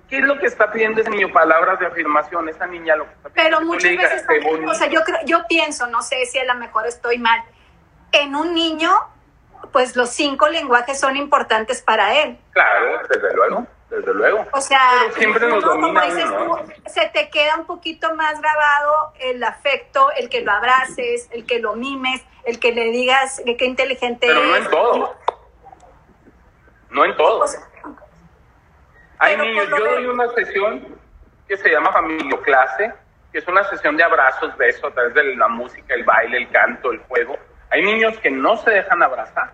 [0.07, 1.33] ¿Qué es lo que está pidiendo ese niño?
[1.33, 3.57] Palabras de afirmación, esa niña lo que está pidiendo.
[3.57, 4.25] Pero muchas veces,
[4.65, 7.43] o sea, yo, creo, yo pienso, no sé si a lo mejor estoy mal,
[8.13, 8.91] en un niño,
[9.73, 12.37] pues los cinco lenguajes son importantes para él.
[12.51, 14.45] Claro, desde luego, desde luego.
[14.53, 14.79] O sea,
[15.17, 16.29] siempre nos como dices
[16.85, 21.59] se te queda un poquito más grabado el afecto, el que lo abraces, el que
[21.59, 25.15] lo mimes, el que le digas que qué inteligente Pero no en todo.
[26.89, 27.45] No en todo.
[29.19, 30.99] Hay niños, yo doy una sesión
[31.47, 32.93] que se llama Familio Clase,
[33.31, 36.49] que es una sesión de abrazos, besos a través de la música, el baile, el
[36.49, 37.37] canto, el juego.
[37.69, 39.53] Hay niños que no se dejan abrazar,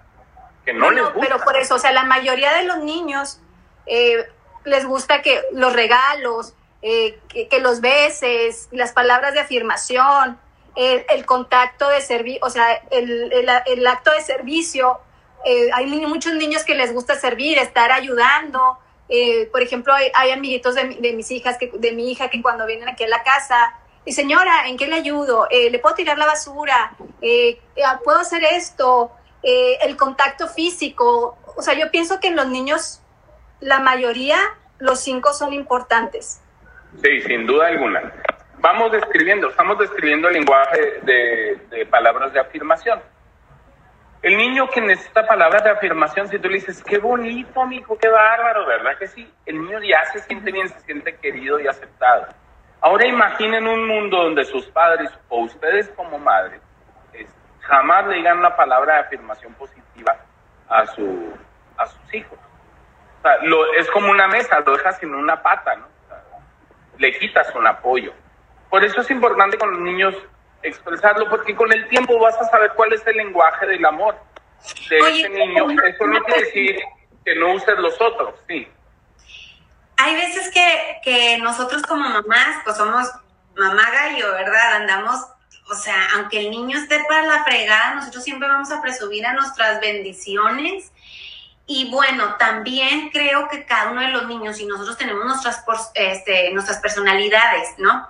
[0.66, 1.20] que no les gusta.
[1.22, 3.40] Pero por eso, o sea, la mayoría de los niños
[3.86, 4.26] eh,
[4.66, 10.38] les gusta que los regalos, eh, que, los beses, las palabras de afirmación,
[10.76, 15.00] el, contacto de servicio, o sea, el, el, acto de servicio
[15.46, 18.80] eh, hay muchos niños que les gusta servir, estar ayudando.
[19.10, 22.90] Eh, por ejemplo, hay, amiguitos de, mis hijas, que, de mi hija, que cuando vienen
[22.90, 23.76] aquí a la casa,
[24.06, 25.48] y señora, ¿en qué le ayudo?
[25.50, 26.96] Eh, ¿Le puedo tirar la basura?
[27.86, 29.12] Ah, ¿Puedo hacer esto?
[29.46, 31.38] el contacto físico.
[31.58, 33.02] O sea, yo pienso que en los niños,
[33.60, 34.38] la mayoría,
[34.80, 36.42] los cinco son importantes.
[37.04, 38.14] Sí, sin duda alguna.
[38.60, 43.02] Vamos describiendo, estamos describiendo el lenguaje de, de palabras de afirmación.
[44.24, 48.08] El niño que necesita palabras de afirmación, si tú le dices, qué bonito, amigo, qué
[48.08, 49.32] bárbaro, ¿verdad que sí?
[49.46, 52.28] El niño ya se siente bien, se siente querido y aceptado.
[52.80, 56.62] Ahora imaginen un mundo donde sus padres o ustedes como madres
[57.64, 60.18] jamás le digan una palabra de afirmación positiva
[60.70, 61.34] a, su,
[61.78, 62.38] a sus hijos.
[63.20, 65.88] O sea, lo, es como una mesa, lo dejas sin una pata, ¿no?
[66.98, 68.14] le quitas un apoyo.
[68.70, 70.16] Por eso es importante con los niños
[70.64, 74.16] expresarlo, porque con el tiempo vas a saber cuál es el lenguaje del amor
[74.90, 75.70] de ese niño.
[75.70, 76.80] Eso no quiere decir
[77.26, 78.68] que no uses los otros, sí.
[79.98, 83.08] Hay veces que, que nosotros como mamás, pues somos
[83.56, 84.76] mamá gallo, ¿verdad?
[84.76, 85.22] Andamos,
[85.70, 89.34] o sea, aunque el niño esté para la fregada, nosotros siempre vamos a presumir a
[89.34, 90.92] nuestras bendiciones.
[91.66, 96.52] Y bueno, también creo que cada uno de los niños, y nosotros tenemos nuestras, este,
[96.52, 98.10] nuestras personalidades, ¿no?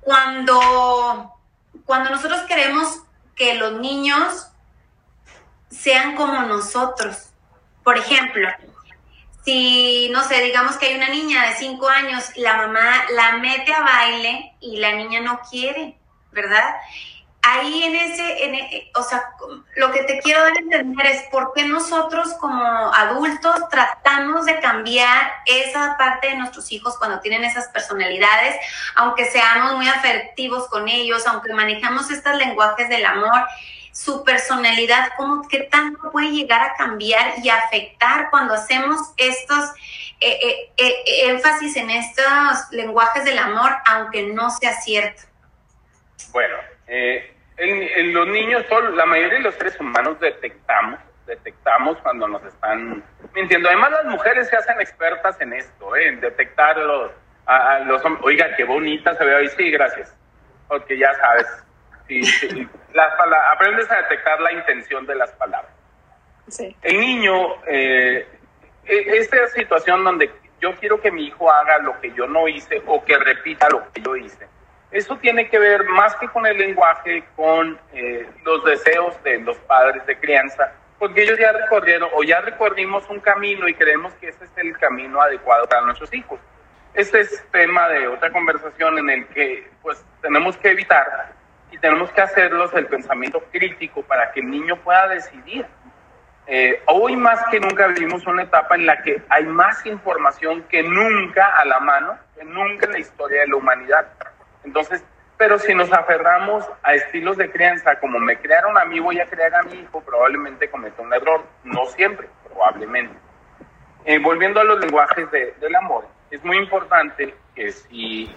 [0.00, 1.39] Cuando
[1.84, 3.02] cuando nosotros queremos
[3.34, 4.48] que los niños
[5.70, 7.30] sean como nosotros,
[7.84, 8.48] por ejemplo,
[9.44, 13.72] si, no sé, digamos que hay una niña de cinco años, la mamá la mete
[13.72, 15.98] a baile y la niña no quiere,
[16.32, 16.74] ¿verdad?
[17.42, 19.22] Ahí en ese, e, o sea,
[19.76, 22.62] lo que te quiero dar a entender es por qué nosotros como
[22.94, 28.56] adultos tratamos de cambiar esa parte de nuestros hijos cuando tienen esas personalidades,
[28.96, 33.44] aunque seamos muy afectivos con ellos, aunque manejamos estos lenguajes del amor,
[33.92, 39.70] su personalidad, cómo, qué tanto puede llegar a cambiar y afectar cuando hacemos estos
[40.20, 42.24] eh, eh, eh, énfasis en estos
[42.70, 45.22] lenguajes del amor, aunque no sea cierto.
[46.32, 46.56] Bueno,
[46.90, 53.04] eh, en, los niños, la mayoría de los seres humanos detectamos, detectamos cuando nos están
[53.32, 53.68] mintiendo.
[53.68, 56.08] Además, las mujeres se hacen expertas en esto, ¿eh?
[56.08, 57.12] en detectar los,
[57.46, 58.24] a, los hombres.
[58.26, 59.48] Oiga, qué bonita se ve hoy.
[59.48, 60.16] Sí, gracias.
[60.66, 61.46] Porque ya sabes.
[63.52, 65.72] aprendes a detectar la intención de las palabras.
[66.82, 68.26] El niño, eh,
[68.84, 70.28] e, esta situación donde
[70.60, 73.92] yo quiero que mi hijo haga lo que yo no hice o que repita lo
[73.92, 74.48] que yo hice.
[74.90, 79.56] Eso tiene que ver más que con el lenguaje, con eh, los deseos de los
[79.58, 84.28] padres de crianza, porque ellos ya recorrieron o ya recorrimos un camino y creemos que
[84.28, 86.40] ese es el camino adecuado para nuestros hijos.
[86.92, 91.32] Este es tema de otra conversación en el que pues tenemos que evitar
[91.70, 95.66] y tenemos que hacerlos el pensamiento crítico para que el niño pueda decidir.
[96.48, 100.82] Eh, hoy más que nunca vivimos una etapa en la que hay más información que
[100.82, 104.08] nunca a la mano, que nunca en la historia de la humanidad.
[104.64, 105.04] Entonces,
[105.40, 109.26] pero si nos aferramos a estilos de crianza como me crearon a mí, voy a
[109.26, 111.42] crear a mi hijo, probablemente cometa un error.
[111.64, 113.16] No siempre, probablemente.
[114.04, 118.34] Eh, volviendo a los lenguajes de, del amor, es muy importante que si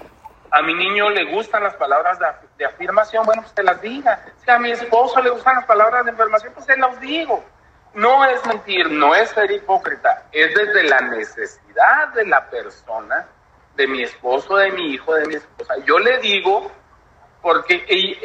[0.52, 2.26] a mi niño le gustan las palabras de,
[2.58, 4.24] de, afirmación, bueno, pues te las diga.
[4.44, 7.44] Si a mi esposo le gustan las palabras de afirmación, pues se las digo.
[7.94, 13.28] No es mentir, no es ser hipócrita, es desde la necesidad de la persona,
[13.76, 15.76] de mi esposo, de mi hijo, de mi esposa.
[15.86, 16.72] Yo le digo
[17.42, 18.18] porque él,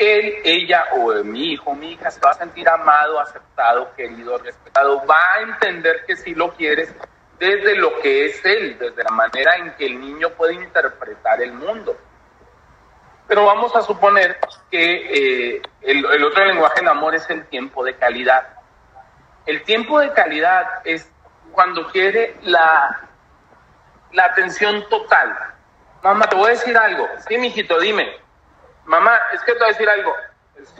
[0.44, 5.34] ella o mi hijo, mi hija se va a sentir amado, aceptado, querido, respetado, va
[5.34, 6.94] a entender que si lo quieres
[7.38, 11.52] desde lo que es él, desde la manera en que el niño puede interpretar el
[11.52, 11.96] mundo.
[13.26, 14.38] Pero vamos a suponer
[14.70, 18.54] que eh, el, otro lenguaje del amor es el tiempo de calidad.
[19.46, 21.10] El tiempo de calidad es
[21.52, 23.07] cuando quiere la,
[24.12, 25.36] la atención total.
[26.02, 27.08] Mamá, te voy a decir algo.
[27.26, 28.28] Sí, mijito, dime
[28.88, 30.16] Mamá, es que te voy a decir algo.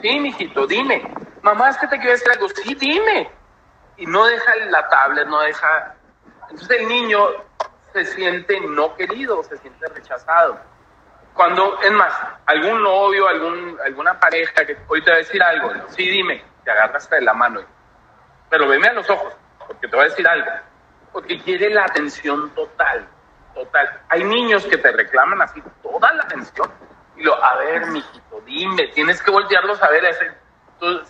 [0.01, 1.13] Sí, mijito, dime.
[1.43, 2.49] Mamá, es que te quiero decir algo.
[2.49, 3.29] Sí, dime.
[3.97, 5.95] Y no deja la tablet, no deja.
[6.49, 7.27] Entonces el niño
[7.93, 10.59] se siente no querido, se siente rechazado.
[11.35, 12.11] Cuando, es más,
[12.47, 16.71] algún novio, algún, alguna pareja que hoy te va a decir algo, sí, dime, te
[16.71, 17.61] agarras de la mano.
[18.49, 19.33] Pero veme a los ojos,
[19.67, 20.49] porque te voy a decir algo.
[21.11, 23.07] Porque quiere la atención total,
[23.53, 24.01] total.
[24.09, 26.71] Hay niños que te reclaman así toda la atención
[27.15, 30.31] y lo, a ver, mijito, dime, tienes que voltearlos a ver, ese,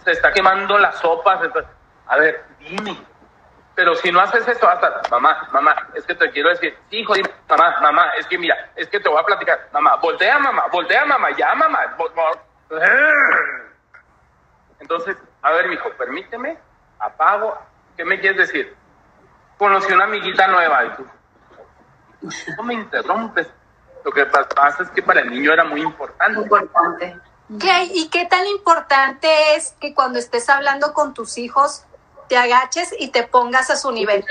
[0.04, 1.39] se está quemando la sopa,
[2.08, 2.97] a ver, dime.
[3.75, 7.30] Pero si no haces eso, hasta, mamá, mamá, es que te quiero decir, hijo, dime,
[7.47, 11.06] mamá, mamá, es que mira, es que te voy a platicar, mamá, voltea, mamá, voltea,
[11.06, 11.80] mamá, ya, mamá.
[14.80, 16.58] Entonces, a ver, mijo, permíteme,
[16.99, 17.58] apago,
[17.95, 18.75] ¿qué me quieres decir?
[19.58, 21.08] Conocí una amiguita nueva y tú,
[22.21, 23.47] no me interrumpes,
[24.03, 26.39] lo que pasa es que para el niño era muy importante.
[26.39, 27.17] Importante.
[27.93, 31.84] ¿Y qué tan importante es que cuando estés hablando con tus hijos
[32.27, 34.23] te agaches y te pongas a su nivel?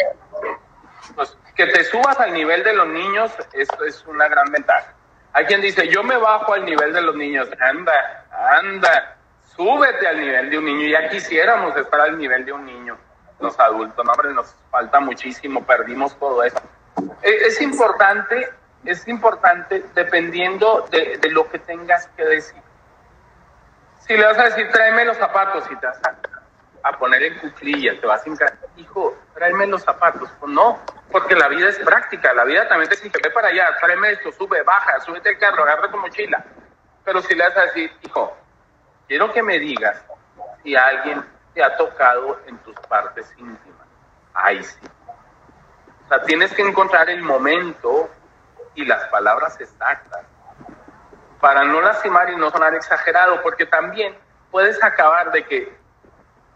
[1.14, 4.94] Pues que te subas al nivel de los niños, eso es una gran ventaja.
[5.32, 7.48] Hay quien dice, yo me bajo al nivel de los niños.
[7.60, 8.26] Anda,
[8.60, 9.16] anda,
[9.56, 10.88] súbete al nivel de un niño.
[10.88, 12.96] Ya quisiéramos estar al nivel de un niño,
[13.40, 14.04] los adultos.
[14.04, 16.60] No, hombre, nos falta muchísimo, perdimos todo eso.
[17.22, 18.50] E, es importante
[18.84, 22.62] es importante dependiendo de, lo que tengas que decir.
[24.00, 26.00] Si le vas a decir, tráeme los zapatos y te vas
[26.82, 30.30] a, poner en cuclillas, te vas a hincar, hijo, tráeme los zapatos.
[30.40, 30.78] Pues no,
[31.12, 34.32] porque la vida es práctica, la vida también te dice, ve para allá, tráeme esto,
[34.32, 36.42] sube, baja, súbete el carro, agarra tu mochila.
[37.04, 38.34] Pero si le vas a decir, hijo,
[39.06, 40.02] quiero que me digas
[40.62, 43.86] si alguien te ha tocado en tus partes íntimas.
[44.32, 44.78] Ay, sí.
[46.08, 48.08] O sea, tienes que encontrar el momento
[48.74, 50.24] y las palabras exactas
[51.38, 54.16] para no lastimar y no sonar exagerado, porque también
[54.50, 55.78] puedes acabar de que,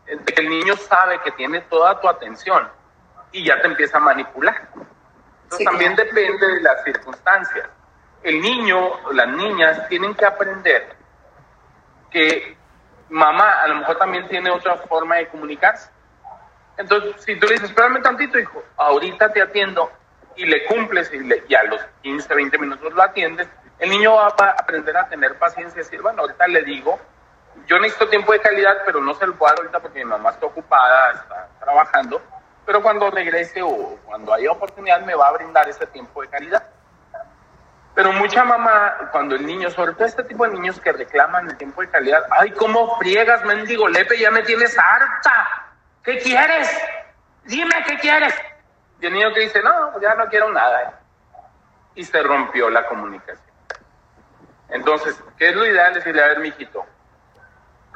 [0.06, 2.66] el niño sabe que tiene toda tu atención
[3.30, 4.68] y ya te empieza a manipular.
[5.44, 7.68] Entonces también depende de las circunstancias.
[8.22, 10.96] El niño, las niñas tienen que aprender
[12.10, 12.56] que
[13.10, 15.90] mamá a lo mejor también tiene otra forma de comunicarse.
[16.76, 19.90] Entonces, si tú le dices, espérame tantito, hijo, ahorita te atiendo,
[20.36, 24.50] y le cumples y, a los 15, 20 minutos lo atiendes, el niño va a
[24.52, 26.98] aprender a tener paciencia y decir, bueno, ahorita le digo,
[27.66, 30.30] yo necesito tiempo de calidad, pero no se lo puedo dar ahorita porque mi mamá
[30.30, 32.22] está ocupada, está trabajando,
[32.64, 36.62] pero cuando regrese o cuando haya oportunidad me va a brindar ese tiempo de calidad.
[37.94, 41.56] Pero mucha mamá, cuando el niño, sobre todo este tipo de niños que reclaman el
[41.58, 44.18] tiempo de calidad, ay, ¿cómo friegas, mendigo Lepe?
[44.18, 45.71] Ya me tienes harta.
[46.04, 46.68] ¿Qué quieres?
[47.44, 48.34] Dime, ¿qué quieres?
[49.00, 51.00] Y el niño que dice, no, ya no quiero nada.
[51.94, 53.52] Y se rompió la comunicación.
[54.68, 55.94] Entonces, ¿qué es lo ideal?
[55.94, 56.84] Decirle, a ver, mijito,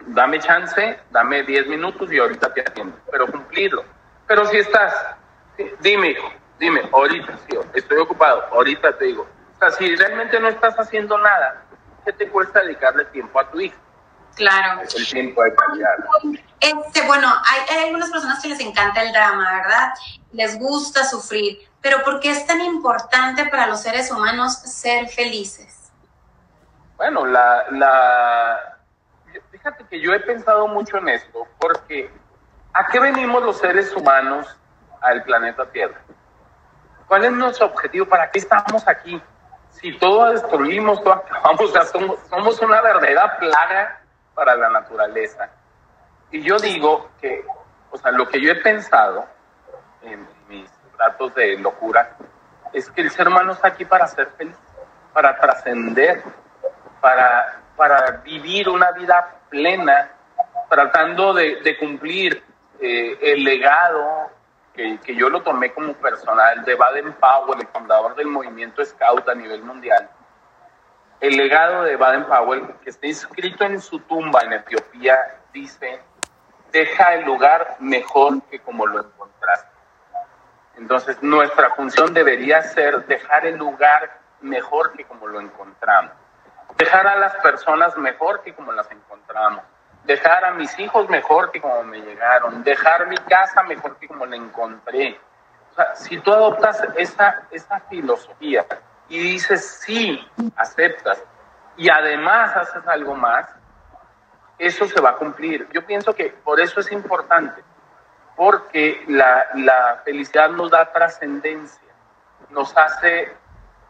[0.09, 3.85] dame chance, dame 10 minutos y ahorita te atiendo, pero cumplirlo.
[4.27, 4.95] Pero si estás,
[5.81, 9.27] dime, hijo, dime, ahorita, sí, estoy ocupado, ahorita te digo.
[9.55, 11.63] O sea, si realmente no estás haciendo nada,
[12.05, 13.79] ¿qué te cuesta dedicarle tiempo a tu hijo?
[14.37, 14.83] Claro.
[14.83, 15.97] El tiempo de calidad.
[16.61, 19.95] Este, bueno, hay, hay algunas personas que les encanta el drama, ¿verdad?
[20.33, 25.91] Les gusta sufrir, pero ¿por qué es tan importante para los seres humanos ser felices?
[26.97, 28.79] Bueno, la, la,
[29.51, 32.11] fíjate que yo he pensado mucho en esto, porque
[32.75, 34.47] ¿a qué venimos los seres humanos
[35.01, 36.01] al planeta Tierra?
[37.09, 38.07] ¿Cuál es nuestro objetivo?
[38.07, 39.21] ¿Para qué estamos aquí?
[39.71, 44.01] Si todo destruimos, todo acabamos, o sea, somos, somos una verdadera plaga
[44.37, 45.49] para la naturaleza.
[46.31, 47.43] Y yo digo que,
[47.91, 49.25] o sea, lo que yo he pensado
[50.03, 52.17] en mis datos de locura
[52.73, 54.57] es que el ser humano está aquí para ser feliz,
[55.15, 56.23] para trascender,
[57.01, 60.11] para, para vivir una vida plena,
[60.69, 62.45] tratando de, de cumplir
[62.79, 64.31] eh, el legado
[64.75, 69.27] que, que, yo lo tomé como personal de Baden Powell, el fundador del movimiento Scout
[69.31, 70.11] a nivel mundial,
[71.21, 75.19] el legado de Baden-Powell, que está inscrito en su tumba en Etiopía,
[75.53, 76.01] dice,
[76.73, 79.71] deja el lugar mejor que como lo encontraste.
[80.77, 86.13] Entonces, nuestra función debería ser dejar el lugar mejor que como lo encontramos.
[86.77, 89.65] Dejar a las personas mejor que como las encontramos.
[90.05, 92.63] Dejar a mis hijos mejor que como me llegaron.
[92.63, 95.19] Dejar mi casa mejor que como la encontré.
[95.73, 98.67] O sea, si tú adoptas esa, esa filosofía,
[99.09, 100.27] y dices sí,
[100.57, 101.23] aceptas,
[101.77, 103.49] y además haces algo más,
[104.59, 105.69] eso se va a cumplir.
[105.73, 107.63] Yo pienso que por eso es importante,
[108.35, 111.93] porque la, la felicidad nos da trascendencia,
[112.51, 113.33] nos hace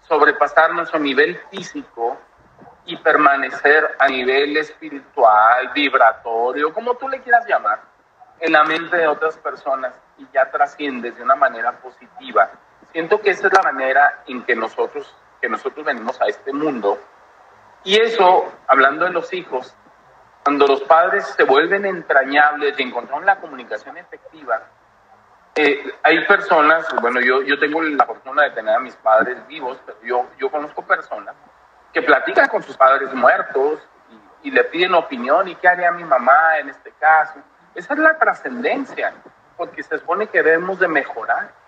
[0.01, 2.19] sobrepasar nuestro nivel físico
[2.85, 7.81] y permanecer a nivel espiritual, vibratorio, como tú le quieras llamar,
[8.39, 12.51] en la mente de otras personas y ya trasciendes de una manera positiva
[12.97, 16.99] Siento que esa es la manera en que nosotros, que nosotros venimos a este mundo.
[17.85, 19.77] Y eso, hablando de los hijos,
[20.43, 24.63] cuando los padres se vuelven entrañables y encontraron la comunicación efectiva,
[25.57, 29.79] eh, hay personas, bueno, yo, yo tengo la fortuna de tener a mis padres vivos,
[29.85, 31.35] pero yo, yo conozco personas
[31.93, 33.79] que platican con sus padres muertos
[34.43, 37.41] y, y le piden opinión y qué haría mi mamá en este caso.
[37.75, 39.13] Esa es la trascendencia,
[39.59, 41.66] porque se supone que debemos de mejorar.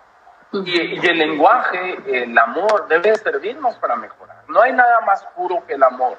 [0.51, 4.43] Y, el lenguaje, el amor, debe servirnos para mejorar.
[4.47, 6.17] No hay nada más puro que el amor.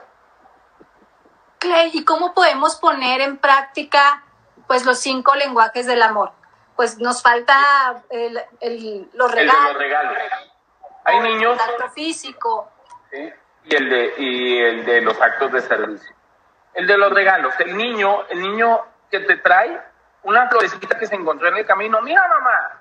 [1.58, 4.22] Clay, ¿y cómo podemos poner en práctica
[4.68, 6.32] pues los cinco lenguajes del amor?
[6.76, 9.54] Pues nos falta el, el, los regalos.
[9.54, 10.18] El de los regalos.
[11.04, 11.54] Hay niños.
[11.54, 12.70] El acto físico.
[13.10, 13.32] ¿sí?
[13.64, 16.14] Y, el de, y el de los actos de servicio.
[16.72, 17.52] El de los regalos.
[17.58, 19.82] El niño, el niño que te trae
[20.22, 22.00] una florecita que se encontró en el camino.
[22.00, 22.79] Mira, mamá,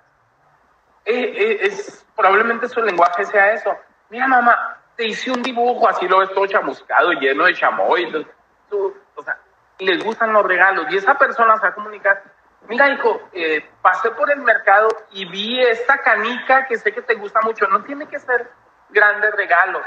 [1.12, 1.74] eh, eh,
[2.16, 3.76] probablemente su lenguaje sea eso.
[4.10, 8.28] Mira, mamá, te hice un dibujo, así lo ves todo chamuscado, lleno de chamoy.
[8.70, 9.40] O sea,
[9.80, 12.22] les gustan los regalos y esa persona se va a comunicar.
[12.68, 17.16] Mira, hijo, eh, pasé por el mercado y vi esta canica que sé que te
[17.16, 17.68] gusta mucho.
[17.68, 18.52] No tiene que ser
[18.90, 19.84] grandes regalos.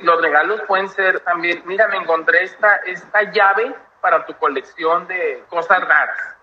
[0.00, 5.44] Los regalos pueden ser también, mira, me encontré esta, esta llave para tu colección de
[5.50, 6.36] cosas raras.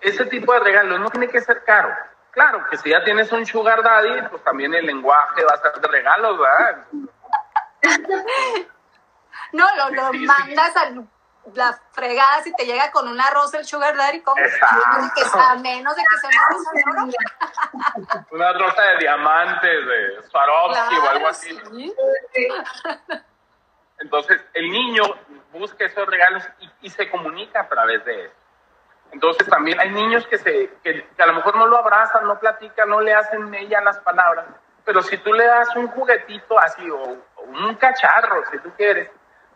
[0.00, 1.92] Ese tipo de regalos no tiene que ser caro.
[2.38, 5.72] Claro, que si ya tienes un sugar daddy, pues también el lenguaje va a ser
[5.80, 6.84] de regalos, ¿verdad?
[9.50, 10.90] No, lo, lo mandas a
[11.54, 14.40] las fregadas y te llega con una rosa el sugar daddy, ¿cómo?
[14.40, 18.26] A menos de que sea una rosa de oro.
[18.30, 21.58] una rosa de diamantes, de Swarovski claro, o algo así.
[21.72, 21.94] ¿sí?
[23.98, 25.02] Entonces, el niño
[25.50, 28.37] busca esos regalos y, y se comunica a través de eso.
[29.12, 32.38] Entonces también hay niños que, se, que, que, a lo mejor no lo abrazan, no
[32.38, 34.46] platican, no le hacen ella las palabras,
[34.84, 39.10] pero si tú le das un juguetito así o, o, un cacharro, si tú quieres,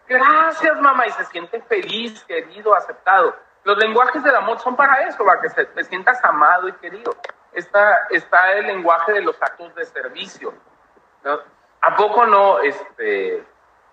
[0.07, 3.36] gracias mamá, y se siente feliz, querido, aceptado.
[3.64, 7.14] Los lenguajes del amor son para eso, para que se, te sientas amado y querido.
[7.53, 10.53] Está, está el lenguaje de los actos de servicio.
[11.24, 11.38] ¿no?
[11.82, 13.44] ¿A poco no, este,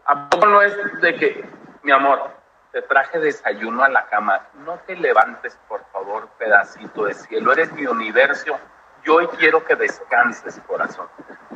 [0.05, 1.49] a poco no es de que,
[1.83, 2.31] mi amor,
[2.71, 4.47] te traje desayuno a la cama.
[4.65, 7.51] No te levantes, por favor, pedacito de cielo.
[7.51, 8.59] Eres mi universo.
[9.03, 11.07] Yo hoy quiero que descanses, corazón.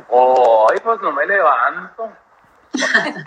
[0.08, 2.12] Hoy, pues no me levanto.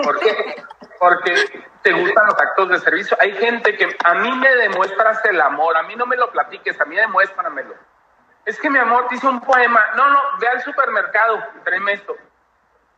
[0.03, 0.63] ¿Por qué?
[0.99, 3.15] Porque te gustan los actos de servicio.
[3.21, 6.79] Hay gente que a mí me demuestras el amor, a mí no me lo platiques,
[6.81, 7.75] a mí demuéstramelo.
[8.45, 9.83] Es que mi amor te hizo un poema.
[9.95, 12.15] No, no, ve al supermercado tráeme esto.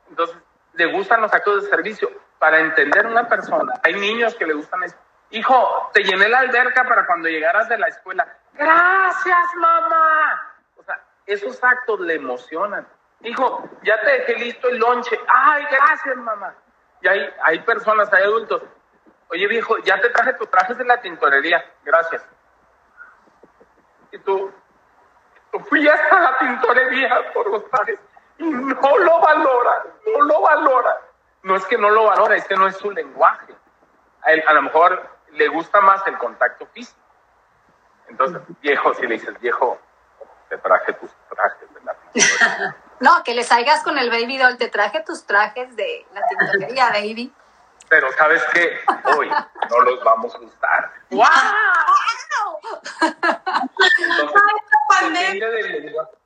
[0.09, 0.37] Entonces,
[0.73, 3.73] le gustan los actos de servicio para entender una persona.
[3.83, 4.95] Hay niños que le gustan eso.
[5.31, 8.27] Hijo, te llené la alberca para cuando llegaras de la escuela.
[8.53, 10.55] Gracias, mamá.
[10.77, 12.87] O sea, esos actos le emocionan.
[13.21, 15.19] Hijo, ya te dejé listo el lonche.
[15.27, 16.55] Ay, gracias, mamá.
[17.01, 18.63] Y hay, hay personas, hay adultos.
[19.29, 22.25] oye viejo, ya te traje tus trajes de la tintorería, gracias.
[24.11, 24.51] Y tú,
[25.51, 27.99] tú fui hasta la tintorería por los trajes
[28.39, 30.97] no lo valora, no lo valora.
[31.43, 33.53] No es que no lo valora, es que no es su lenguaje.
[34.23, 36.99] A, él, a lo mejor le gusta más el contacto físico.
[38.07, 39.79] Entonces, viejo, si le dices, viejo,
[40.49, 41.95] te traje tus trajes de la
[42.99, 46.89] no, que le salgas con el baby doll, te traje tus trajes de la tintorería,
[46.89, 47.33] baby.
[47.87, 48.79] Pero sabes que
[49.15, 50.91] hoy no los vamos a usar.
[51.09, 51.25] ¡Wow!
[55.01, 56.17] Entonces, lenguaje,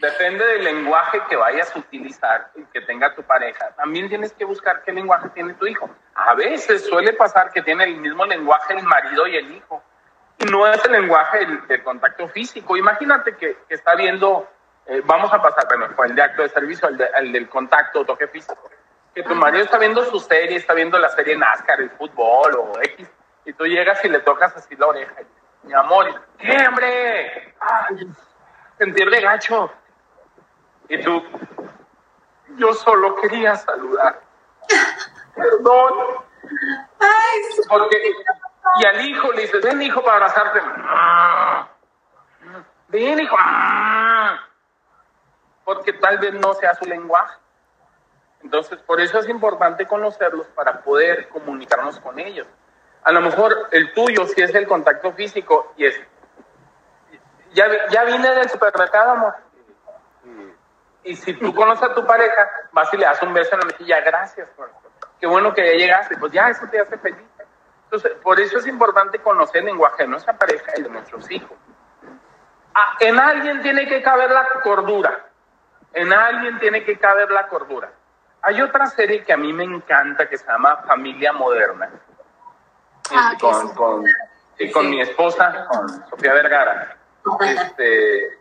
[0.00, 3.70] depende del lenguaje que vayas a utilizar y que tenga tu pareja.
[3.76, 5.88] También tienes que buscar qué lenguaje tiene tu hijo.
[6.14, 9.82] A veces suele pasar que tiene el mismo lenguaje el marido y el hijo.
[10.38, 12.76] Y no es el lenguaje del, del contacto físico.
[12.76, 14.48] Imagínate que, que está viendo,
[14.86, 17.48] eh, vamos a pasar, bueno, fue el de acto de servicio, el, de, el del
[17.48, 18.70] contacto, toque físico
[19.16, 22.72] que tu marido está viendo su serie, está viendo la serie NASCAR, el fútbol o
[22.82, 23.08] X,
[23.46, 25.14] y tú llegas y le tocas así la oreja.
[25.62, 27.54] Mi amor, ¿qué, hombre?
[27.58, 28.06] Ay,
[28.76, 29.72] sentirle gacho.
[30.88, 31.22] Y tú,
[32.56, 34.20] yo solo quería saludar.
[35.34, 35.92] Perdón.
[37.00, 37.62] Ay, sí.
[37.68, 38.12] Porque,
[38.78, 40.60] y al hijo le dices, ven hijo para abrazarte.
[42.88, 43.36] Ven hijo.
[45.64, 47.36] Porque tal vez no sea su lenguaje.
[48.42, 52.46] Entonces, por eso es importante conocerlos para poder comunicarnos con ellos.
[53.02, 56.00] A lo mejor el tuyo, si es el contacto físico, y es,
[57.52, 59.34] ya, ya vine del supermercado, amor.
[61.06, 63.66] Y, si tú conoces a tu pareja, vas y le das un beso en la
[63.66, 64.80] mejilla, gracias, corazón.
[65.20, 67.24] Qué bueno que ya llegaste, pues ya eso te hace feliz.
[67.84, 71.56] Entonces, por eso es importante conocer el lenguaje de nuestra pareja y de nuestros hijos.
[72.74, 75.26] Ah, en alguien tiene que caber la cordura.
[75.92, 77.90] En alguien tiene que caber la cordura.
[78.42, 81.88] Hay otra serie que a mí me encanta que se llama Familia Moderna.
[83.10, 83.74] Ah, Este, con, sí.
[83.74, 84.04] con,
[84.58, 86.96] sí, con mi esposa, con Sofía Vergara.
[87.40, 88.40] Este,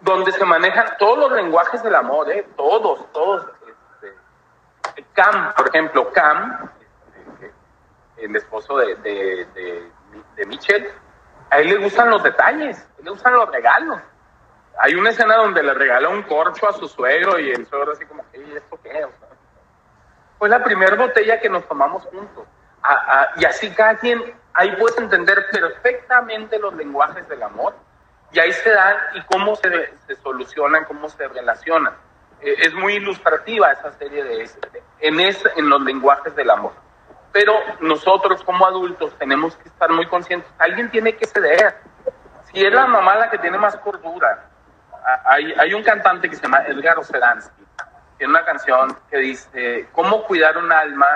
[0.00, 2.46] donde se manejan todos los lenguajes del amor, ¿eh?
[2.56, 3.46] todos, todos.
[3.66, 6.70] Este, Cam, por ejemplo, Cam,
[7.34, 7.52] este,
[8.18, 9.90] el esposo de, de, de,
[10.36, 10.90] de Michelle,
[11.50, 14.00] a él le gustan los detalles, le gustan los regalos.
[14.80, 18.04] Hay una escena donde le regala un corcho a su suegro y el suegro así
[18.06, 19.04] como, ¿y esto qué?
[19.04, 19.28] O sea,
[20.38, 22.46] fue la primera botella que nos tomamos juntos.
[23.36, 24.22] Y así cada quien,
[24.54, 27.74] ahí puedes entender perfectamente los lenguajes del amor
[28.32, 31.94] y ahí se dan y cómo se, se solucionan, cómo se relacionan.
[32.40, 36.72] Eh, es muy ilustrativa esa serie de este, en, es, en los lenguajes del amor.
[37.32, 40.50] Pero nosotros como adultos tenemos que estar muy conscientes.
[40.58, 41.76] Alguien tiene que ceder.
[42.44, 44.48] Si es la mamá la que tiene más cordura,
[45.24, 47.64] hay, hay un cantante que se llama Edgar Oceransky,
[48.16, 51.06] tiene una canción que dice, ¿cómo cuidar un alma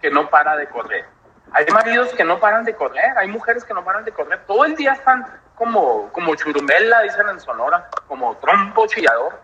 [0.00, 1.04] que no para de correr?
[1.52, 4.64] Hay maridos que no paran de correr, hay mujeres que no paran de correr, todo
[4.64, 5.26] el día están
[5.60, 9.38] como, como churumela, dicen en Sonora, como trompo chillador.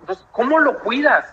[0.00, 1.32] Entonces, ¿cómo lo cuidas?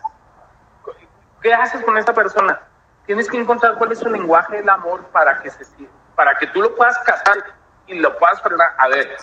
[1.42, 2.62] ¿Qué haces con esta persona?
[3.08, 5.66] Tienes que encontrar cuál es su lenguaje del amor para que, se,
[6.14, 7.44] para que tú lo puedas casar
[7.88, 8.76] y lo puedas frenar.
[8.78, 9.18] A ver,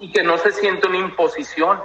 [0.00, 1.80] y que no se sienta una imposición.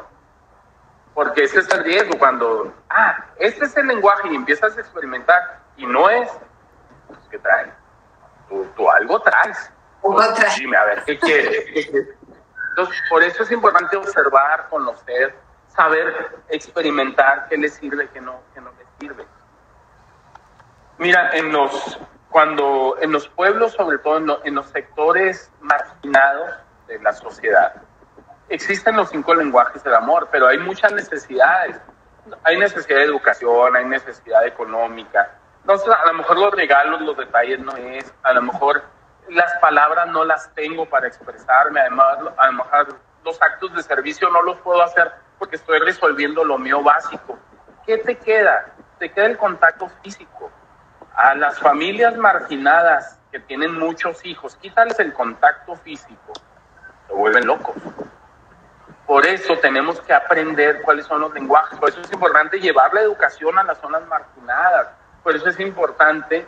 [1.14, 5.60] Porque ese es el riesgo cuando, ah, este es el lenguaje y empiezas a experimentar
[5.78, 6.28] y no es,
[7.08, 7.72] pues, ¿qué traes?
[8.50, 9.72] Tú, tú algo traes.
[10.36, 10.56] Traes.
[10.58, 11.04] Dime, a ver.
[11.06, 11.66] ¿Qué quieres?
[12.70, 15.36] Entonces, por eso es importante observar, conocer,
[15.68, 19.26] saber experimentar qué le sirve, qué no, qué no le sirve.
[20.97, 21.99] Mira, en los,
[22.30, 26.51] cuando, en los pueblos, sobre todo en, lo- en los sectores marginados
[26.88, 27.74] de la sociedad,
[28.49, 31.80] existen los cinco lenguajes del amor, pero hay muchas necesidades.
[32.43, 35.30] Hay necesidad de educación, hay necesidad económica.
[35.62, 38.84] Entonces, a lo mejor los regalos, los detalles no es, a lo mejor
[39.30, 44.30] las palabras no las tengo para expresarme, además, a lo mejor los actos de servicio
[44.30, 47.38] no los puedo hacer porque estoy resolviendo lo mío básico.
[47.86, 48.74] ¿Qué te queda?
[48.99, 50.51] Te queda el contacto físico.
[51.15, 56.34] A las familias marginadas que tienen muchos hijos, quítales el contacto físico,
[57.07, 57.76] se vuelven locos.
[59.05, 61.78] Por eso tenemos que aprender cuáles son los lenguajes.
[61.78, 64.88] Por eso es importante llevar la educación a las zonas marginadas.
[65.24, 66.47] Por eso es importante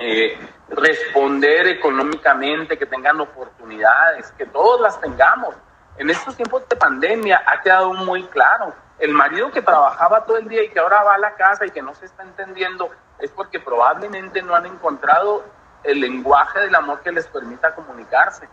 [0.00, 0.38] eh,
[0.68, 5.54] responder económicamente, que tengan oportunidades, que todos las tengamos.
[5.98, 8.74] En estos tiempos de pandemia ha quedado muy claro.
[8.98, 11.70] El marido que trabajaba todo el día y que ahora va a la casa y
[11.70, 15.44] que no se está entendiendo es porque probablemente no han encontrado
[15.84, 18.48] el lenguaje del amor que les permita comunicarse.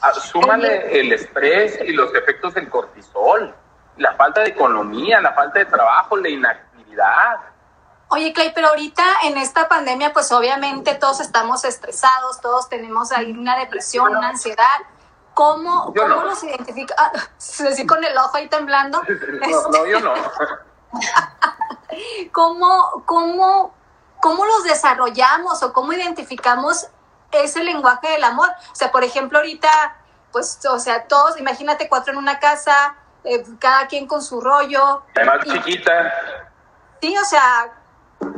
[0.00, 3.52] Ah, Súmale el estrés y los efectos del cortisol,
[3.96, 7.36] la falta de economía, la falta de trabajo, la inactividad.
[8.10, 13.32] Oye, Clay, pero ahorita en esta pandemia, pues obviamente todos estamos estresados, todos tenemos ahí
[13.32, 14.78] una depresión, una ansiedad.
[15.34, 16.94] ¿Cómo, cómo los identifica?
[16.96, 19.02] Ah, así con el ojo ahí temblando.
[19.50, 20.14] No, no yo no.
[22.32, 23.74] ¿Cómo, cómo,
[24.20, 26.88] ¿Cómo los desarrollamos o cómo identificamos
[27.30, 28.48] ese lenguaje del amor?
[28.72, 29.68] O sea, por ejemplo, ahorita,
[30.32, 35.02] pues, o sea, todos, imagínate cuatro en una casa, eh, cada quien con su rollo.
[35.14, 36.12] Además, chiquita.
[37.00, 37.77] Sí, o sea,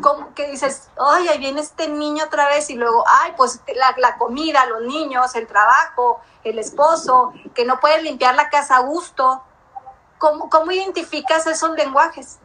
[0.00, 3.94] como que dices, ay, ahí viene este niño otra vez y luego, ay, pues la,
[3.96, 8.80] la, comida, los niños, el trabajo, el esposo, que no puedes limpiar la casa a
[8.80, 9.42] gusto.
[10.18, 12.38] ¿Cómo, cómo identificas esos lenguajes?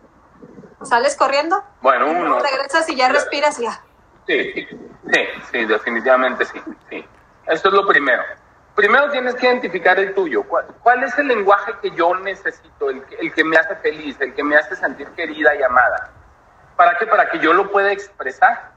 [0.84, 1.62] ¿Sales corriendo?
[1.82, 2.40] Bueno, uno...
[2.40, 3.82] Regresas y ya respiras y ya.
[4.28, 4.68] Sí, sí,
[5.52, 6.60] sí, definitivamente sí,
[6.90, 7.06] sí.
[7.48, 8.24] Eso es lo primero.
[8.76, 10.44] Primero tienes que identificar el tuyo.
[10.44, 12.90] ¿Cuál, cuál es el lenguaje que yo necesito?
[12.90, 16.12] El, el que me hace feliz, el que me hace sentir querida y amada
[16.76, 17.06] ¿Para qué?
[17.08, 18.72] Para que yo lo pueda expresar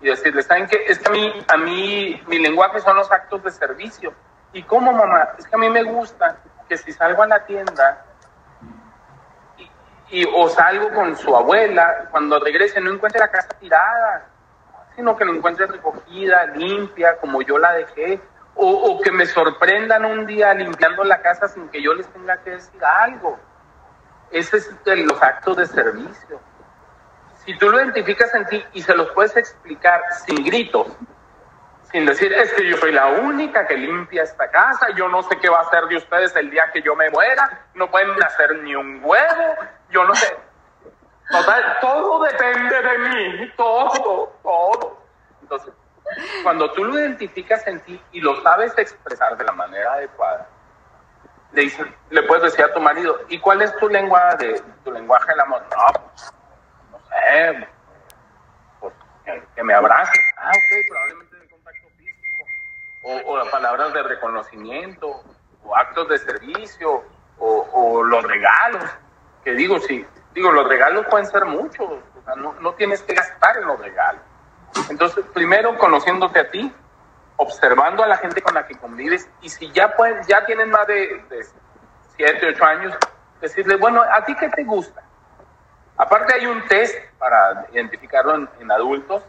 [0.00, 0.84] y decirle, ¿saben qué?
[0.86, 4.12] Es que a mí, a mí, mi lenguaje son los actos de servicio.
[4.52, 5.30] ¿Y cómo, mamá?
[5.38, 6.36] Es que a mí me gusta
[6.68, 8.04] que si salgo a la tienda
[10.10, 14.26] y, o salgo con su abuela, cuando regrese no encuentre la casa tirada,
[14.94, 18.20] sino que la encuentre recogida, limpia, como yo la dejé,
[18.54, 22.36] o, o que me sorprendan un día limpiando la casa sin que yo les tenga
[22.38, 23.38] que decir algo.
[24.30, 26.40] Ese es de los actos de servicio
[27.48, 30.86] si tú lo identificas en ti y se los puedes explicar sin gritos,
[31.90, 35.38] sin decir, es que yo soy la única que limpia esta casa, yo no sé
[35.38, 38.54] qué va a hacer de ustedes el día que yo me muera, no pueden hacer
[38.56, 39.54] ni un huevo,
[39.88, 40.36] yo no sé.
[41.30, 45.02] Total, todo depende de mí, todo, todo.
[45.40, 45.72] Entonces,
[46.42, 50.46] cuando tú lo identificas en ti y lo sabes expresar de la manera adecuada,
[51.52, 54.92] le, dices, le puedes decir a tu marido, ¿y cuál es tu lengua de tu
[54.92, 55.62] lenguaje del amor?
[55.70, 56.37] No,
[58.80, 58.94] pues,
[59.54, 60.18] que, me abrace.
[60.36, 62.44] Ah, ok, probablemente de contacto físico.
[63.02, 65.22] O, o palabras de reconocimiento,
[65.64, 67.04] o actos de servicio,
[67.38, 68.84] o, los regalos.
[69.44, 70.04] Que digo, sí,
[70.34, 71.86] digo, los regalos pueden ser muchos.
[71.88, 74.22] O sea, no, no tienes que gastar en los regalos.
[74.90, 76.72] Entonces, primero conociéndote a ti,
[77.36, 80.86] observando a la gente con la que convives, y si ya pueden, ya tienen más
[80.86, 81.46] de, de
[82.16, 82.94] 7, 8 años,
[83.40, 85.02] decirle, bueno, ¿a ti qué te gusta?
[85.98, 89.24] Aparte hay un test para identificarlo en, adultos,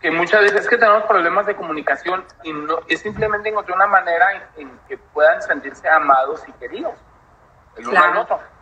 [0.00, 4.48] que muchas veces que tenemos problemas de comunicación y no, es simplemente encontrar una manera
[4.56, 6.94] en, que puedan sentirse amados y queridos.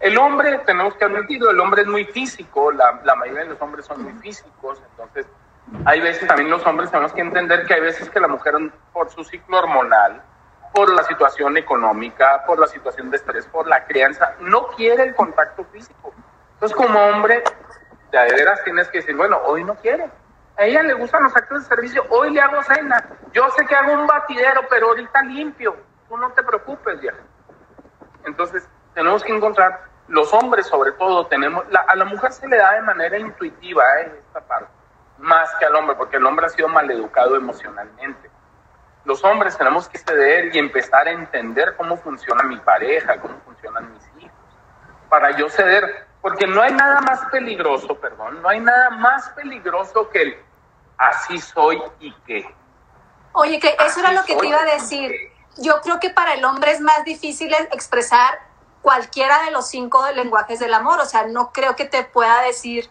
[0.01, 3.63] El hombre, tenemos que admitirlo, el hombre es muy físico, la, la mayoría de los
[3.63, 5.27] hombres son muy físicos, entonces
[5.85, 8.55] hay veces también los hombres tenemos que entender que hay veces que la mujer
[8.93, 10.21] por su ciclo hormonal,
[10.75, 15.15] por la situación económica, por la situación de estrés, por la crianza, no quiere el
[15.15, 16.13] contacto físico.
[16.65, 17.45] Entonces, como hombre,
[18.11, 20.09] de veras tienes que decir, bueno, hoy no quiere.
[20.57, 23.07] A ella le gustan los actos de servicio, hoy le hago cena.
[23.35, 25.77] Yo sé que hago un batidero, pero ahorita limpio.
[26.09, 27.19] Tú no te preocupes, vieja.
[28.25, 32.73] Entonces, tenemos que encontrar, los hombres sobre todo, tenemos, a la mujer se le da
[32.73, 34.23] de manera intuitiva ¿eh?
[34.27, 34.73] esta parte,
[35.19, 38.31] más que al hombre, porque el hombre ha sido maleducado emocionalmente.
[39.05, 43.93] Los hombres tenemos que ceder y empezar a entender cómo funciona mi pareja, cómo funcionan
[43.93, 44.39] mis hijos,
[45.11, 50.09] para yo ceder porque no hay nada más peligroso, perdón, no hay nada más peligroso
[50.09, 50.37] que el
[50.97, 52.49] así soy y qué.
[53.35, 55.13] Oye, que eso era lo que te iba a decir.
[55.59, 58.39] Yo creo que para el hombre es más difícil expresar
[58.81, 60.99] cualquiera de los cinco lenguajes del amor.
[60.99, 62.89] O sea, no creo que te pueda decir,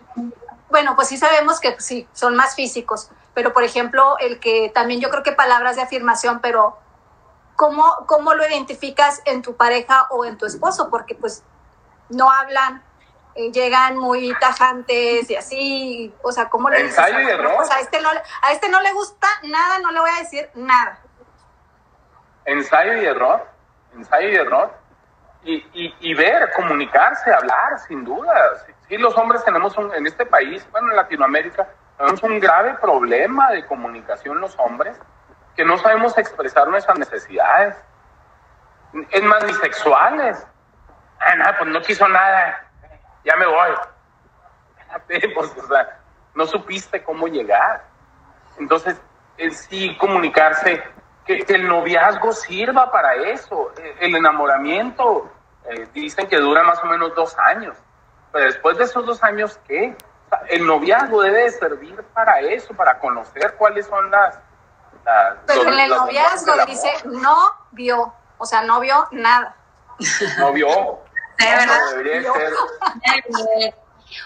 [0.69, 5.01] bueno, pues sí sabemos que sí, son más físicos, pero por ejemplo, el que también
[5.01, 6.77] yo creo que palabras de afirmación, pero
[7.55, 10.91] ¿cómo, cómo lo identificas en tu pareja o en tu esposo?
[10.91, 11.41] Porque pues
[12.09, 12.83] no hablan,
[13.35, 16.97] llegan muy tajantes y así, o sea, ¿cómo le dices?
[16.97, 17.61] Ensayo y error.
[17.61, 20.19] O sea, a este, no, a este no le gusta nada, no le voy a
[20.19, 20.99] decir nada.
[22.45, 23.47] Ensayo y error,
[23.95, 24.73] ensayo y error.
[25.45, 28.33] Y, y, y ver, comunicarse, hablar, sin duda.
[28.87, 31.67] Sí, los hombres tenemos un, en este país, bueno, en Latinoamérica,
[31.97, 34.97] tenemos un grave problema de comunicación los hombres,
[35.55, 37.75] que no sabemos expresar nuestras necesidades.
[39.09, 40.45] Es más, ni sexuales.
[41.19, 42.62] Ah, nada, pues no quiso nada
[43.23, 43.71] ya me voy.
[45.35, 45.99] Pues, o sea,
[46.35, 47.83] no supiste cómo llegar.
[48.59, 48.95] Entonces,
[49.37, 50.83] es sí comunicarse,
[51.25, 53.73] que, el noviazgo sirva para eso.
[53.75, 55.31] E, el enamoramiento,
[55.65, 57.75] eh, dicen que dura más o menos dos años.
[58.31, 59.95] Pero después de esos dos años, ¿qué?
[60.49, 64.39] el noviazgo debe servir para eso, para conocer cuáles son las...
[65.45, 69.55] Pero en el noviazgo dice, no vio, o sea, no vio nada.
[70.39, 71.01] No vio,
[71.37, 71.79] de verdad.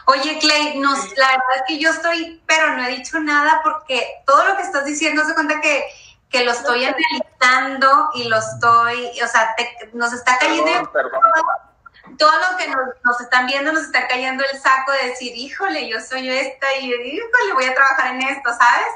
[0.06, 4.22] Oye, Clay, nos, la verdad es que yo estoy, pero no he dicho nada porque
[4.26, 5.86] todo lo que estás diciendo se cuenta que,
[6.30, 9.56] que lo estoy analizando y lo estoy, o sea,
[9.94, 10.92] nos está cayendo
[12.18, 12.68] todo lo que
[13.04, 16.94] nos, están viendo nos está cayendo el saco de decir, híjole, yo soy esta y
[16.94, 18.88] híjole, voy a trabajar en esto, ¿sabes?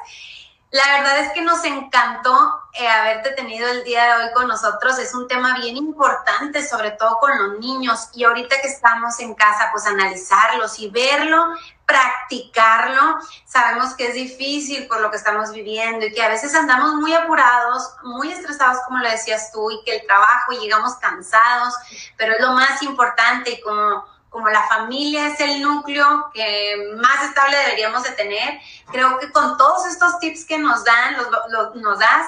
[0.71, 4.97] La verdad es que nos encantó eh, haberte tenido el día de hoy con nosotros.
[4.97, 8.09] Es un tema bien importante, sobre todo con los niños.
[8.13, 11.53] Y ahorita que estamos en casa, pues analizarlos y verlo,
[11.85, 13.17] practicarlo.
[13.45, 17.13] Sabemos que es difícil por lo que estamos viviendo y que a veces andamos muy
[17.13, 21.73] apurados, muy estresados, como lo decías tú, y que el trabajo llegamos cansados,
[22.17, 27.21] pero es lo más importante y como como la familia es el núcleo que más
[27.25, 31.17] estable deberíamos de tener, creo que con todos estos tips que nos dan,
[31.49, 32.27] los, nos das,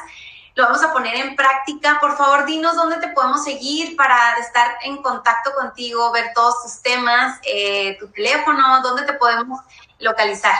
[0.56, 1.98] lo vamos a poner en práctica.
[2.00, 6.82] Por favor, dinos dónde te podemos seguir para estar en contacto contigo, ver todos tus
[6.82, 9.60] temas, eh, tu teléfono, dónde te podemos
[10.00, 10.56] localizar.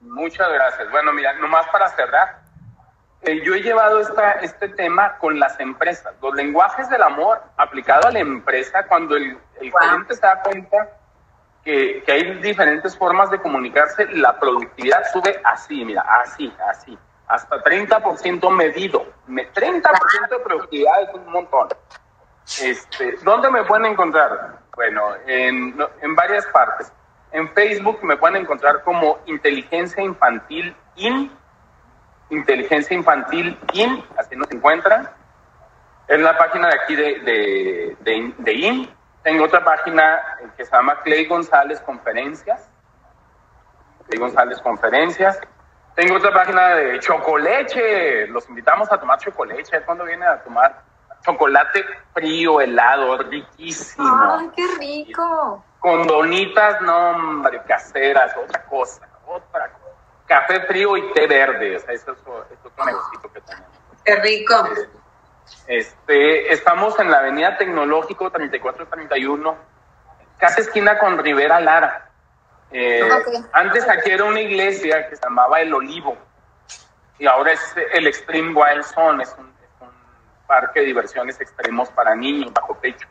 [0.00, 0.90] Muchas gracias.
[0.90, 2.40] Bueno, mira, nomás para cerrar,
[3.22, 8.08] eh, yo he llevado esta, este tema con las empresas, los lenguajes del amor aplicado
[8.08, 10.90] a la empresa cuando el, el cliente se da cuenta
[11.64, 16.96] que, que, hay diferentes formas de comunicarse, la productividad sube así, mira, así, así,
[17.28, 19.06] hasta 30% medido.
[19.26, 21.68] 30% de productividad es un montón.
[22.62, 24.60] Este, ¿Dónde me pueden encontrar?
[24.74, 26.92] Bueno, en, en varias partes.
[27.32, 31.30] En Facebook me pueden encontrar como Inteligencia Infantil IN
[32.30, 35.08] Inteligencia Infantil IN, así nos encuentran.
[36.08, 38.90] Es la página de aquí de, de, IN.
[39.22, 40.20] Tengo otra página
[40.56, 42.68] que se llama Clay González Conferencias.
[44.06, 45.40] Clay González Conferencias.
[45.96, 48.28] Tengo otra página de Chocoleche.
[48.28, 49.82] Los invitamos a tomar chocoleche.
[49.82, 50.82] cuando viene a tomar
[51.24, 51.84] chocolate
[52.14, 54.06] frío, helado, riquísimo.
[54.38, 55.64] ¡Ay, qué rico!
[55.80, 59.86] Con donitas, no, hombre, caseras, otra cosa, otra cosa
[60.26, 61.76] café frío y té verde.
[61.76, 63.68] O sea, eso, es otro negocio que tenemos.
[64.04, 64.68] Qué rico.
[65.66, 69.56] Este, estamos en la Avenida Tecnológico 3431,
[70.38, 72.05] casi esquina con Rivera Lara.
[72.78, 73.00] Eh,
[73.52, 76.14] antes aquí era una iglesia que se llamaba El Olivo
[77.18, 79.88] y ahora es el Extreme Wild Zone, es un, es un
[80.46, 83.08] parque de diversiones extremos para niños bajo techo.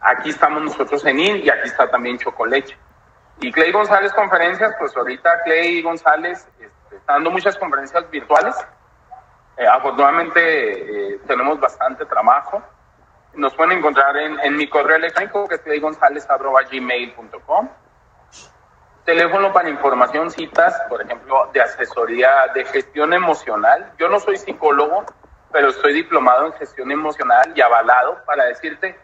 [0.00, 2.78] Aquí estamos nosotros en IN y aquí está también Chocoleche.
[3.40, 8.54] Y Clay González Conferencias, pues ahorita Clay González este, está dando muchas conferencias virtuales.
[9.56, 12.62] Eh, afortunadamente eh, tenemos bastante trabajo.
[13.34, 17.68] Nos pueden encontrar en, mi correo electrónico que es claygonzalez.gmail.com.
[19.04, 23.92] Teléfono para información, citas, por ejemplo, de asesoría de gestión emocional.
[23.98, 25.04] Yo no soy psicólogo,
[25.50, 28.98] pero estoy diplomado en gestión emocional y avalado para decirte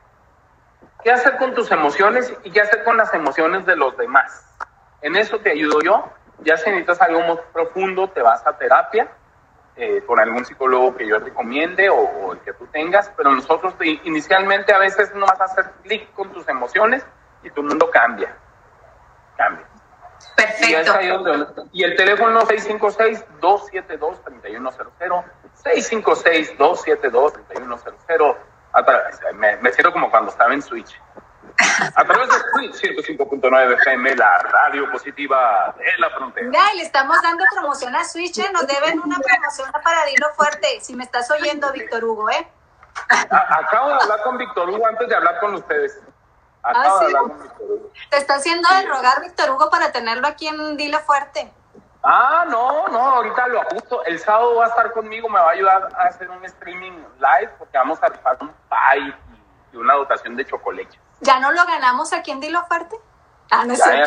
[1.02, 4.46] qué hacer con tus emociones y qué hacer con las emociones de los demás.
[5.02, 6.12] En eso te ayudo yo.
[6.40, 9.08] Ya si necesitas algo más profundo, te vas a terapia
[9.80, 13.74] eh, con algún psicólogo que yo recomiende o, el que tú tengas, pero nosotros
[14.04, 17.06] inicialmente a veces no vas a hacer clic con tus emociones
[17.42, 18.34] y tu mundo cambia.
[19.36, 19.66] Cambia.
[20.38, 21.66] Perfecto.
[21.72, 25.24] Y, el teléfono 656-272-3100.
[25.64, 28.36] 656-272-3100
[29.34, 30.96] me, me siento como cuando estaba en Switch.
[31.94, 36.48] A través de Switch 105.9 FM, la radio positiva de la frontera.
[36.48, 38.48] Mira, le estamos dando promoción a Switch, ¿eh?
[38.52, 42.46] nos deben una promoción para Dilo Fuerte, si me estás oyendo, Víctor Hugo, ¿eh?
[43.08, 46.00] acabo de hablar con Víctor Hugo antes de hablar con ustedes.
[46.62, 47.90] Acabo ¿Ah, de hablar con Víctor Hugo.
[48.10, 51.52] Te está haciendo de rogar Víctor Hugo para tenerlo aquí en Dilo Fuerte.
[52.02, 54.04] Ah, no, no, ahorita lo ajusto.
[54.04, 57.52] El sábado va a estar conmigo, me va a ayudar a hacer un streaming live
[57.58, 59.14] porque vamos a rifar un pie
[59.72, 60.98] y una dotación de chocolate.
[61.20, 62.96] ¿Ya no lo ganamos aquí en Dilo Fuerte?
[63.50, 63.84] Ah, no ya,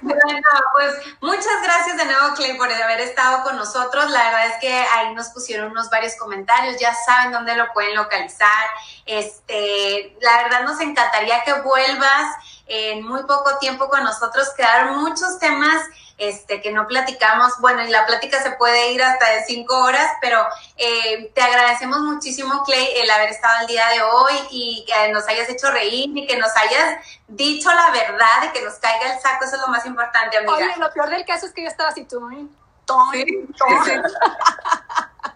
[0.00, 4.10] bueno, pues muchas gracias de nuevo, Clay, por haber estado con nosotros.
[4.10, 7.94] La verdad es que ahí nos pusieron unos varios comentarios, ya saben dónde lo pueden
[7.94, 8.66] localizar.
[9.04, 12.34] Este, la verdad nos encantaría que vuelvas
[12.66, 14.50] en muy poco tiempo con nosotros.
[14.56, 15.82] Quedaron muchos temas
[16.18, 17.52] este, que no platicamos.
[17.60, 20.40] Bueno, y la plática se puede ir hasta de cinco horas, pero
[20.76, 25.26] eh, te agradecemos muchísimo, Clay, el haber estado el día de hoy y que nos
[25.28, 26.98] hayas hecho reír y que nos hayas
[27.28, 29.44] dicho la verdad y que nos caiga el saco.
[29.44, 30.54] Eso es lo más importante, amiga.
[30.54, 32.20] Oye, lo peor del caso es que yo estaba así, tú,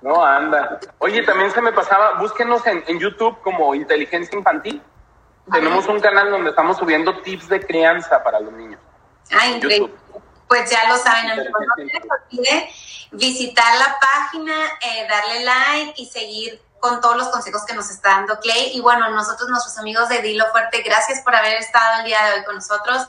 [0.03, 0.81] No, anda.
[0.99, 4.83] Oye, también se me pasaba, búsquenos en, en YouTube como Inteligencia Infantil.
[5.53, 8.81] Tenemos un canal donde estamos subiendo tips de crianza para los niños.
[9.33, 9.93] Ah, increíble.
[10.51, 11.53] Pues ya lo saben, amigos.
[11.65, 12.71] No se les olvide
[13.13, 18.17] visitar la página, eh, darle like y seguir con todos los consejos que nos está
[18.17, 18.73] dando Clay.
[18.75, 22.33] Y bueno, nosotros, nuestros amigos de Dilo Fuerte, gracias por haber estado el día de
[22.33, 23.07] hoy con nosotros.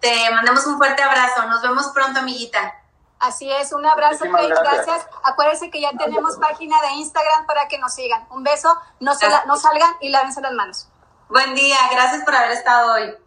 [0.00, 1.46] Te mandamos un fuerte abrazo.
[1.46, 2.74] Nos vemos pronto, amiguita.
[3.20, 4.48] Así es, un abrazo, Clay.
[4.48, 4.86] Gracias.
[4.86, 5.06] gracias.
[5.22, 8.26] Acuérdense que ya tenemos página de Instagram para que nos sigan.
[8.30, 10.88] Un beso, no, se la, no salgan y lávense las manos.
[11.28, 13.14] Buen día, gracias por haber estado hoy.